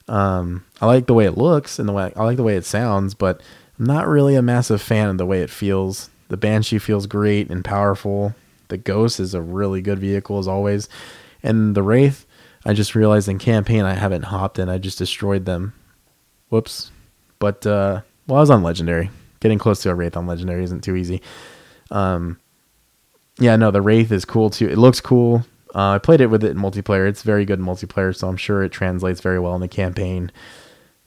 Um, 0.07 0.65
I 0.81 0.85
like 0.85 1.05
the 1.05 1.13
way 1.13 1.25
it 1.25 1.37
looks 1.37 1.77
and 1.79 1.87
the 1.87 1.93
way 1.93 2.11
I 2.15 2.23
like 2.23 2.37
the 2.37 2.43
way 2.43 2.55
it 2.55 2.65
sounds, 2.65 3.13
but 3.13 3.41
I'm 3.77 3.85
not 3.85 4.07
really 4.07 4.35
a 4.35 4.41
massive 4.41 4.81
fan 4.81 5.09
of 5.09 5.17
the 5.17 5.25
way 5.25 5.41
it 5.41 5.49
feels. 5.49 6.09
The 6.29 6.37
Banshee 6.37 6.79
feels 6.79 7.07
great 7.07 7.49
and 7.49 7.63
powerful. 7.63 8.35
The 8.69 8.77
Ghost 8.77 9.19
is 9.19 9.33
a 9.33 9.41
really 9.41 9.81
good 9.81 9.99
vehicle 9.99 10.39
as 10.39 10.47
always, 10.47 10.89
and 11.43 11.75
the 11.75 11.83
Wraith. 11.83 12.25
I 12.65 12.73
just 12.73 12.95
realized 12.95 13.29
in 13.29 13.39
campaign 13.39 13.83
I 13.83 13.93
haven't 13.93 14.23
hopped 14.23 14.59
in. 14.59 14.69
I 14.69 14.77
just 14.77 14.97
destroyed 14.97 15.45
them. 15.45 15.73
Whoops. 16.49 16.91
But 17.39 17.65
uh, 17.65 18.01
well, 18.27 18.37
I 18.37 18.41
was 18.41 18.49
on 18.49 18.63
legendary. 18.63 19.09
Getting 19.39 19.59
close 19.59 19.81
to 19.83 19.89
a 19.89 19.95
Wraith 19.95 20.17
on 20.17 20.27
legendary 20.27 20.63
isn't 20.63 20.83
too 20.83 20.95
easy. 20.95 21.21
Um, 21.91 22.39
yeah, 23.39 23.55
no, 23.55 23.71
the 23.71 23.81
Wraith 23.81 24.11
is 24.11 24.25
cool 24.25 24.49
too. 24.49 24.67
It 24.67 24.77
looks 24.77 24.99
cool. 24.99 25.45
Uh, 25.73 25.91
I 25.91 25.97
played 25.99 26.19
it 26.19 26.27
with 26.27 26.43
it 26.43 26.51
in 26.51 26.57
multiplayer. 26.57 27.07
It's 27.07 27.21
very 27.21 27.45
good 27.45 27.59
in 27.59 27.65
multiplayer, 27.65 28.15
so 28.15 28.27
I'm 28.27 28.37
sure 28.37 28.63
it 28.63 28.71
translates 28.71 29.21
very 29.21 29.39
well 29.39 29.55
in 29.55 29.61
the 29.61 29.67
campaign. 29.67 30.31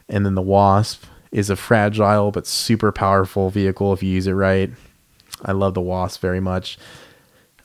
And 0.08 0.24
then 0.24 0.34
the 0.34 0.42
Wasp 0.42 1.04
is 1.32 1.50
a 1.50 1.56
fragile 1.56 2.30
but 2.30 2.46
super 2.46 2.92
powerful 2.92 3.50
vehicle 3.50 3.92
if 3.92 4.02
you 4.02 4.10
use 4.10 4.26
it 4.26 4.32
right. 4.32 4.70
I 5.44 5.52
love 5.52 5.74
the 5.74 5.80
Wasp 5.80 6.20
very 6.20 6.40
much. 6.40 6.78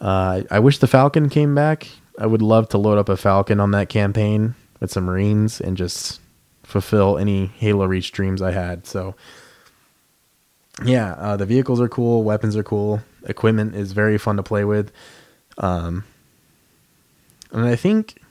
Uh, 0.02 0.42
I 0.50 0.60
wish 0.60 0.80
the 0.80 0.88
Falcon 0.88 1.30
came 1.30 1.54
back. 1.54 1.88
I 2.18 2.26
would 2.26 2.42
love 2.42 2.70
to 2.70 2.78
load 2.78 2.98
up 2.98 3.10
a 3.10 3.18
Falcon 3.18 3.60
on 3.60 3.72
that 3.72 3.90
campaign 3.90 4.56
with 4.80 4.92
some 4.92 5.06
Marines 5.06 5.62
and 5.62 5.78
just 5.78 6.20
fulfill 6.64 7.18
any 7.18 7.48
Halo 7.48 7.86
Reach 7.86 8.12
dreams 8.12 8.42
I 8.42 8.52
had. 8.52 8.86
So, 8.88 9.16
yeah, 10.84 11.14
uh, 11.14 11.38
the 11.38 11.46
vehicles 11.46 11.80
are 11.80 11.90
cool, 11.90 12.24
weapons 12.24 12.56
are 12.56 12.64
cool, 12.64 13.02
equipment 13.26 13.76
is 13.76 13.92
very 13.92 14.18
fun 14.18 14.38
to 14.38 14.44
play 14.44 14.64
with. 14.64 14.92
Um, 15.58 16.04
and 17.52 17.66
I 17.66 17.76
think 17.76 18.22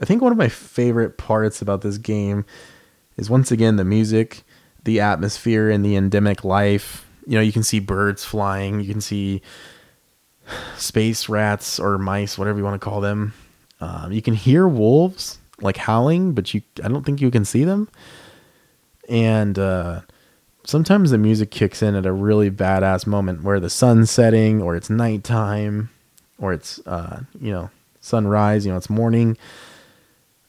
I 0.00 0.04
think 0.04 0.22
one 0.22 0.32
of 0.32 0.38
my 0.38 0.48
favorite 0.48 1.16
parts 1.16 1.62
about 1.62 1.82
this 1.82 1.98
game 1.98 2.44
is 3.16 3.30
once 3.30 3.52
again 3.52 3.76
the 3.76 3.84
music, 3.84 4.42
the 4.82 5.00
atmosphere, 5.00 5.70
and 5.70 5.84
the 5.84 5.96
endemic 5.96 6.44
life. 6.44 7.06
You 7.26 7.36
know, 7.36 7.40
you 7.40 7.52
can 7.52 7.62
see 7.62 7.78
birds 7.78 8.24
flying, 8.24 8.80
you 8.80 8.90
can 8.90 9.00
see 9.00 9.42
space 10.76 11.28
rats 11.28 11.78
or 11.78 11.98
mice, 11.98 12.38
whatever 12.38 12.58
you 12.58 12.64
want 12.64 12.80
to 12.80 12.84
call 12.84 13.00
them. 13.00 13.34
Um, 13.80 14.12
you 14.12 14.22
can 14.22 14.34
hear 14.34 14.68
wolves 14.68 15.38
like 15.60 15.76
howling, 15.76 16.32
but 16.32 16.52
you 16.54 16.62
I 16.82 16.88
don't 16.88 17.04
think 17.04 17.20
you 17.20 17.30
can 17.30 17.44
see 17.44 17.64
them. 17.64 17.88
And 19.08 19.58
uh, 19.58 20.02
sometimes 20.64 21.10
the 21.10 21.18
music 21.18 21.50
kicks 21.50 21.82
in 21.82 21.94
at 21.94 22.06
a 22.06 22.12
really 22.12 22.50
badass 22.50 23.06
moment 23.06 23.42
where 23.42 23.60
the 23.60 23.70
sun's 23.70 24.10
setting, 24.10 24.62
or 24.62 24.76
it's 24.76 24.90
nighttime, 24.90 25.90
or 26.38 26.52
it's 26.52 26.78
uh, 26.86 27.22
you 27.40 27.52
know 27.52 27.70
sunrise. 28.00 28.64
You 28.64 28.72
know, 28.72 28.78
it's 28.78 28.90
morning. 28.90 29.36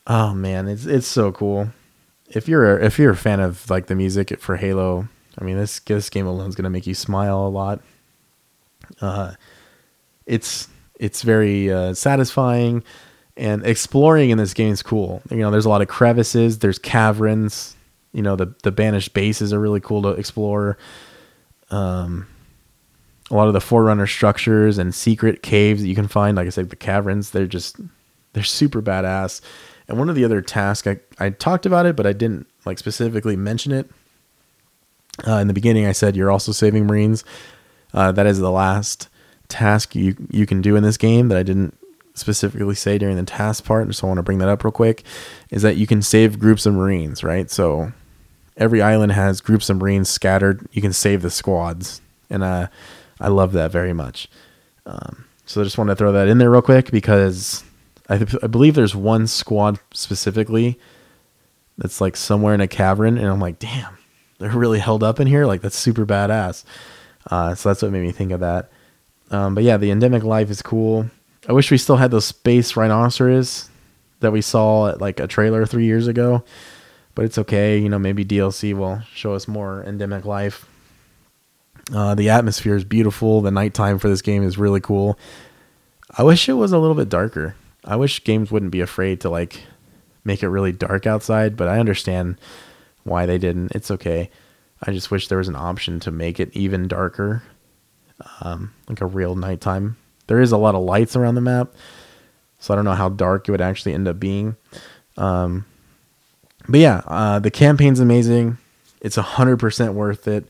Oh 0.07 0.33
man, 0.33 0.67
it's 0.67 0.85
it's 0.85 1.07
so 1.07 1.31
cool. 1.31 1.69
If 2.29 2.47
you're 2.47 2.79
if 2.79 2.99
you're 2.99 3.11
a 3.11 3.17
fan 3.17 3.39
of 3.39 3.69
like 3.69 3.87
the 3.87 3.95
music 3.95 4.39
for 4.39 4.57
Halo, 4.57 5.07
I 5.39 5.43
mean 5.43 5.57
this 5.57 5.79
this 5.79 6.09
game 6.09 6.27
alone 6.27 6.49
is 6.49 6.55
gonna 6.55 6.69
make 6.69 6.87
you 6.87 6.95
smile 6.95 7.47
a 7.47 7.49
lot. 7.49 7.81
Uh, 9.01 9.33
it's 10.25 10.67
it's 10.99 11.21
very 11.21 11.71
uh, 11.71 11.93
satisfying, 11.93 12.83
and 13.35 13.65
exploring 13.65 14.29
in 14.29 14.37
this 14.37 14.53
game 14.53 14.71
is 14.71 14.83
cool. 14.83 15.21
You 15.29 15.37
know, 15.37 15.51
there's 15.51 15.65
a 15.65 15.69
lot 15.69 15.81
of 15.81 15.87
crevices, 15.87 16.59
there's 16.59 16.79
caverns. 16.79 17.75
You 18.11 18.21
know, 18.21 18.35
the 18.35 18.53
the 18.63 18.71
banished 18.71 19.13
bases 19.13 19.53
are 19.53 19.59
really 19.59 19.79
cool 19.79 20.01
to 20.03 20.09
explore. 20.09 20.77
Um, 21.71 22.27
a 23.31 23.35
lot 23.35 23.47
of 23.47 23.53
the 23.53 23.61
forerunner 23.61 24.07
structures 24.07 24.77
and 24.77 24.93
secret 24.93 25.41
caves 25.41 25.81
that 25.81 25.87
you 25.87 25.95
can 25.95 26.07
find 26.07 26.37
like 26.37 26.47
i 26.47 26.49
said 26.49 26.69
the 26.69 26.75
caverns 26.75 27.31
they're 27.31 27.47
just 27.47 27.77
they're 28.33 28.43
super 28.43 28.81
badass 28.81 29.41
and 29.87 29.97
one 29.97 30.09
of 30.09 30.15
the 30.15 30.25
other 30.25 30.41
tasks 30.41 30.87
i, 30.87 30.99
I 31.19 31.29
talked 31.31 31.65
about 31.65 31.85
it 31.85 31.95
but 31.95 32.05
i 32.05 32.13
didn't 32.13 32.47
like 32.65 32.77
specifically 32.77 33.35
mention 33.35 33.71
it 33.71 33.89
uh, 35.27 35.37
in 35.37 35.47
the 35.47 35.53
beginning 35.53 35.85
i 35.85 35.93
said 35.93 36.15
you're 36.15 36.31
also 36.31 36.51
saving 36.51 36.85
marines 36.85 37.23
uh, 37.93 38.11
that 38.11 38.25
is 38.25 38.39
the 38.39 38.51
last 38.51 39.07
task 39.53 39.95
you 39.95 40.15
you 40.29 40.45
can 40.45 40.61
do 40.61 40.75
in 40.75 40.83
this 40.83 40.97
game 40.97 41.29
that 41.29 41.37
i 41.37 41.43
didn't 41.43 41.77
specifically 42.15 42.75
say 42.75 42.97
during 42.97 43.15
the 43.15 43.23
task 43.23 43.63
part 43.65 43.93
so 43.95 44.05
i 44.05 44.09
want 44.09 44.17
to 44.17 44.23
bring 44.23 44.37
that 44.39 44.49
up 44.49 44.63
real 44.63 44.71
quick 44.71 45.03
is 45.49 45.61
that 45.61 45.77
you 45.77 45.87
can 45.87 46.01
save 46.01 46.39
groups 46.39 46.65
of 46.65 46.73
marines 46.73 47.23
right 47.23 47.49
so 47.49 47.91
every 48.57 48.81
island 48.81 49.11
has 49.11 49.41
groups 49.41 49.69
of 49.69 49.77
marines 49.77 50.09
scattered 50.09 50.67
you 50.71 50.81
can 50.81 50.93
save 50.93 51.21
the 51.21 51.29
squads 51.31 52.01
and 52.29 52.43
uh 52.43 52.67
I 53.19 53.29
love 53.29 53.53
that 53.53 53.71
very 53.71 53.93
much. 53.93 54.27
Um, 54.85 55.25
so 55.45 55.61
I 55.61 55.63
just 55.63 55.77
want 55.77 55.89
to 55.89 55.95
throw 55.95 56.11
that 56.11 56.27
in 56.27 56.37
there 56.39 56.51
real 56.51 56.61
quick 56.61 56.91
because 56.91 57.63
I, 58.09 58.17
th- 58.17 58.43
I 58.43 58.47
believe 58.47 58.75
there's 58.75 58.95
one 58.95 59.27
squad 59.27 59.79
specifically 59.93 60.77
that's 61.77 62.01
like 62.01 62.17
somewhere 62.17 62.53
in 62.53 62.61
a 62.61 62.67
cavern, 62.67 63.17
and 63.17 63.27
I'm 63.27 63.39
like, 63.39 63.59
damn, 63.59 63.97
they're 64.39 64.51
really 64.51 64.79
held 64.79 65.03
up 65.03 65.21
in 65.21 65.27
here. 65.27 65.45
Like 65.45 65.61
that's 65.61 65.77
super 65.77 66.05
badass. 66.05 66.65
Uh, 67.31 67.55
so 67.55 67.69
that's 67.69 67.81
what 67.81 67.91
made 67.91 68.01
me 68.03 68.11
think 68.11 68.31
of 68.31 68.41
that. 68.41 68.69
Um, 69.33 69.55
but 69.55 69.63
yeah, 69.63 69.77
the 69.77 69.89
endemic 69.89 70.23
life 70.23 70.49
is 70.51 70.61
cool. 70.61 71.09
I 71.49 71.53
wish 71.53 71.71
we 71.71 71.77
still 71.77 71.97
had 71.97 72.11
those 72.11 72.25
space 72.25 72.75
rhinoceros 72.77 73.69
that 74.19 74.31
we 74.31 74.41
saw 74.41 74.89
at 74.89 75.01
like 75.01 75.19
a 75.19 75.27
trailer 75.27 75.65
three 75.65 75.85
years 75.85 76.07
ago, 76.07 76.43
but 77.15 77.25
it's 77.25 77.39
okay. 77.39 77.79
You 77.79 77.89
know, 77.89 77.99
maybe 77.99 78.23
DLC 78.23 78.75
will 78.75 79.01
show 79.13 79.33
us 79.33 79.47
more 79.47 79.83
endemic 79.83 80.23
life. 80.23 80.67
Uh, 81.93 82.13
the 82.15 82.29
atmosphere 82.29 82.75
is 82.75 82.83
beautiful. 82.85 83.41
The 83.41 83.51
nighttime 83.51 83.97
for 83.97 84.07
this 84.07 84.21
game 84.21 84.43
is 84.43 84.57
really 84.57 84.79
cool. 84.79 85.17
I 86.15 86.23
wish 86.23 86.47
it 86.47 86.53
was 86.53 86.71
a 86.71 86.77
little 86.77 86.95
bit 86.95 87.09
darker. 87.09 87.55
I 87.83 87.95
wish 87.95 88.23
games 88.23 88.51
wouldn't 88.51 88.71
be 88.71 88.81
afraid 88.81 89.19
to 89.21 89.29
like 89.29 89.63
make 90.23 90.43
it 90.43 90.49
really 90.49 90.71
dark 90.71 91.07
outside, 91.07 91.57
but 91.57 91.67
I 91.67 91.79
understand 91.79 92.37
why 93.03 93.25
they 93.25 93.39
didn't. 93.39 93.71
It's 93.71 93.89
okay. 93.89 94.29
I 94.81 94.91
just 94.91 95.09
wish 95.11 95.27
there 95.27 95.39
was 95.39 95.47
an 95.47 95.55
option 95.55 95.99
to 96.01 96.11
make 96.11 96.39
it 96.39 96.55
even 96.55 96.87
darker, 96.87 97.43
um, 98.41 98.73
like 98.87 99.01
a 99.01 99.05
real 99.05 99.35
nighttime. 99.35 99.97
There 100.27 100.41
is 100.41 100.51
a 100.51 100.57
lot 100.57 100.75
of 100.75 100.83
lights 100.83 101.15
around 101.15 101.35
the 101.35 101.41
map, 101.41 101.73
so 102.59 102.73
I 102.73 102.75
don't 102.75 102.85
know 102.85 102.93
how 102.93 103.09
dark 103.09 103.47
it 103.47 103.51
would 103.51 103.61
actually 103.61 103.93
end 103.93 104.07
up 104.07 104.19
being. 104.19 104.55
Um, 105.17 105.65
but 106.67 106.79
yeah, 106.79 107.01
uh, 107.07 107.39
the 107.39 107.51
campaign's 107.51 107.99
amazing. 107.99 108.57
It's 109.01 109.17
a 109.17 109.21
hundred 109.21 109.57
percent 109.57 109.93
worth 109.93 110.27
it. 110.27 110.45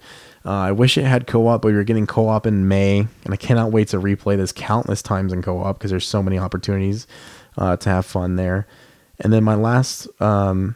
Uh, 0.45 0.51
I 0.51 0.71
wish 0.73 0.97
it 0.97 1.05
had 1.05 1.25
co-op, 1.25 1.61
but 1.61 1.69
we 1.69 1.77
are 1.77 1.85
getting 1.85 2.05
co-op 2.05 2.45
in 2.45 2.67
May, 2.67 2.99
and 2.99 3.33
I 3.33 3.37
cannot 3.37 3.71
wait 3.71 3.87
to 3.89 3.97
replay 3.97 4.35
this 4.35 4.51
countless 4.51 5.01
times 5.01 5.31
in 5.31 5.41
co-op 5.41 5.77
because 5.77 5.89
there's 5.89 6.07
so 6.07 6.21
many 6.21 6.37
opportunities 6.37 7.07
uh, 7.57 7.77
to 7.77 7.89
have 7.89 8.05
fun 8.05 8.35
there. 8.35 8.67
And 9.19 9.31
then 9.31 9.43
my 9.43 9.55
last 9.55 10.07
um, 10.21 10.75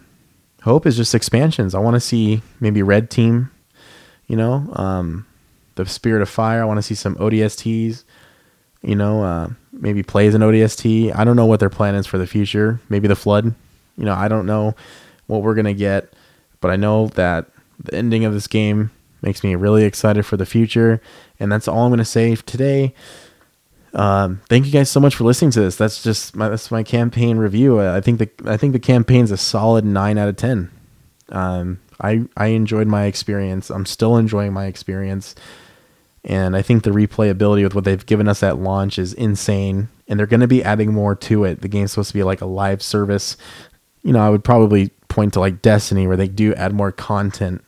hope 0.62 0.86
is 0.86 0.96
just 0.96 1.14
expansions. 1.14 1.76
I 1.76 1.80
want 1.80 1.96
to 1.96 2.00
see 2.00 2.42
maybe 2.62 2.82
Red 2.82 3.10
Team, 3.10 3.52
you 4.28 4.38
know, 4.38 4.70
um, 4.74 5.26
the 5.78 5.86
Spirit 5.86 6.22
of 6.22 6.30
Fire. 6.30 6.62
I 6.62 6.66
want 6.66 6.78
to 6.78 6.84
see 6.84 6.96
some 6.96 7.16
ODSTs, 7.16 8.04
you 8.82 8.96
know, 8.96 9.24
uh, 9.24 9.50
maybe 9.72 10.04
plays 10.04 10.36
an 10.36 10.42
ODST. 10.42 11.16
I 11.16 11.24
don't 11.24 11.36
know 11.36 11.46
what 11.46 11.60
their 11.60 11.70
plan 11.70 11.96
is 11.96 12.06
for 12.06 12.18
the 12.18 12.28
future. 12.28 12.80
Maybe 12.90 13.08
the 13.08 13.16
Flood. 13.16 13.56
You 13.98 14.06
know, 14.06 14.14
I 14.14 14.28
don't 14.28 14.46
know 14.46 14.76
what 15.26 15.42
we're 15.42 15.56
gonna 15.56 15.74
get, 15.74 16.14
but 16.62 16.70
I 16.70 16.76
know 16.76 17.08
that 17.10 17.48
the 17.80 17.96
ending 17.96 18.26
of 18.26 18.34
this 18.34 18.48
game 18.48 18.92
makes 19.22 19.44
me 19.44 19.56
really 19.56 19.84
excited 19.84 20.26
for 20.26 20.38
the 20.38 20.46
future. 20.46 21.02
And 21.40 21.52
that's 21.52 21.68
all 21.68 21.84
I'm 21.84 21.90
going 21.90 22.00
to 22.00 22.06
say 22.06 22.36
today. 22.36 22.94
Um, 23.94 24.42
thank 24.50 24.66
you 24.66 24.72
guys 24.72 24.90
so 24.90 25.00
much 25.00 25.16
for 25.16 25.24
listening 25.24 25.52
to 25.52 25.62
this. 25.62 25.76
That's 25.76 26.04
just 26.04 26.36
my 26.36 26.50
that's 26.50 26.70
my 26.70 26.84
campaign 26.84 27.38
review. 27.38 27.80
I 27.82 28.02
think 28.02 28.20
the 28.20 28.30
I 28.46 28.58
think 28.58 28.74
the 28.74 28.80
campaign's 28.80 29.32
a 29.32 29.38
solid 29.38 29.86
nine 29.86 30.18
out 30.18 30.28
of 30.28 30.36
ten. 30.36 30.70
Um, 31.30 31.80
I 32.00 32.26
I 32.36 32.48
enjoyed 32.48 32.88
my 32.88 33.06
experience. 33.06 33.70
I'm 33.70 33.86
still 33.86 34.18
enjoying 34.18 34.54
my 34.54 34.66
experience, 34.66 35.36
and 36.24 36.56
I 36.56 36.62
think 36.62 36.84
the 36.84 36.92
replayability 36.92 37.64
with 37.64 37.76
what 37.76 37.84
they've 37.84 38.06
given 38.06 38.28
us 38.28 38.44
at 38.44 38.60
launch 38.60 39.00
is 39.00 39.14
insane. 39.14 39.90
And 40.08 40.20
they're 40.20 40.28
going 40.28 40.42
to 40.42 40.48
be 40.48 40.64
adding 40.64 40.94
more 40.94 41.16
to 41.16 41.44
it. 41.44 41.62
The 41.62 41.68
game's 41.68 41.92
supposed 41.92 42.10
to 42.10 42.14
be 42.14 42.24
like 42.24 42.42
a 42.42 42.46
live 42.46 42.82
service. 42.82 43.38
You 44.04 44.14
know, 44.14 44.20
I 44.20 44.30
would 44.30 44.44
probably 44.44 44.90
point 45.10 45.34
to 45.34 45.40
like 45.40 45.62
Destiny, 45.62 46.08
where 46.08 46.18
they 46.18 46.28
do 46.28 46.54
add 46.56 46.74
more 46.74 46.92
content 46.92 47.64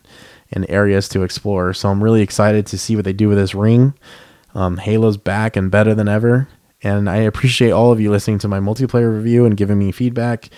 and 0.51 0.65
areas 0.69 1.07
to 1.09 1.23
explore. 1.23 1.73
So 1.73 1.89
I'm 1.89 2.03
really 2.03 2.21
excited 2.21 2.65
to 2.67 2.77
see 2.77 2.95
what 2.95 3.05
they 3.05 3.13
do 3.13 3.27
with 3.27 3.37
this 3.37 3.53
ring. 3.53 3.93
Um, 4.55 4.77
Halo's 4.77 5.17
back 5.17 5.55
and 5.55 5.69
better 5.69 5.93
than 5.93 6.07
ever. 6.07 6.47
And 6.81 7.09
I 7.09 7.17
appreciate 7.17 7.71
all 7.71 7.91
of 7.91 7.99
you 7.99 8.09
listening 8.11 8.39
to 8.39 8.47
my 8.47 8.59
multiplayer 8.59 9.13
review 9.13 9.45
and 9.45 9.55
giving 9.55 9.77
me 9.77 9.91
feedback. 9.91 10.49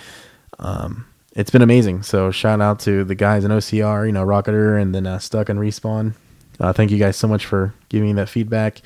Um, 0.59 1.05
it's 1.33 1.49
been 1.49 1.61
amazing. 1.61 2.03
So 2.03 2.31
shout 2.31 2.61
out 2.61 2.79
to 2.81 3.03
the 3.03 3.15
guys 3.15 3.43
in 3.43 3.51
OCR, 3.51 4.05
you 4.05 4.11
know, 4.11 4.25
Rocketer 4.25 4.79
and 4.79 4.93
then 4.93 5.07
uh, 5.07 5.19
Stuck 5.19 5.49
and 5.49 5.59
Respawn. 5.59 6.13
Uh, 6.61 6.71
thank 6.71 6.91
you 6.91 6.99
guys 6.99 7.17
so 7.17 7.27
much 7.27 7.45
for 7.45 7.73
giving 7.89 8.09
me 8.09 8.13
that 8.13 8.29
feedback. 8.29 8.81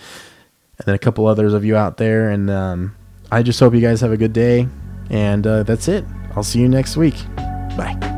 And 0.78 0.86
then 0.86 0.95
a 0.95 0.99
couple 0.99 1.28
others 1.28 1.53
of 1.53 1.65
you 1.65 1.76
out 1.76 1.97
there. 1.97 2.30
And 2.30 2.49
um, 2.49 2.95
I 3.32 3.43
just 3.43 3.59
hope 3.59 3.73
you 3.73 3.82
guys 3.82 4.01
have 4.01 4.11
a 4.11 4.17
good 4.17 4.34
day. 4.34 4.67
And 5.09 5.45
uh, 5.45 5.63
that's 5.63 5.88
it. 5.88 6.05
I'll 6.36 6.43
see 6.43 6.59
you 6.59 6.69
next 6.69 6.97
week. 6.97 7.15
Bye. 7.78 8.14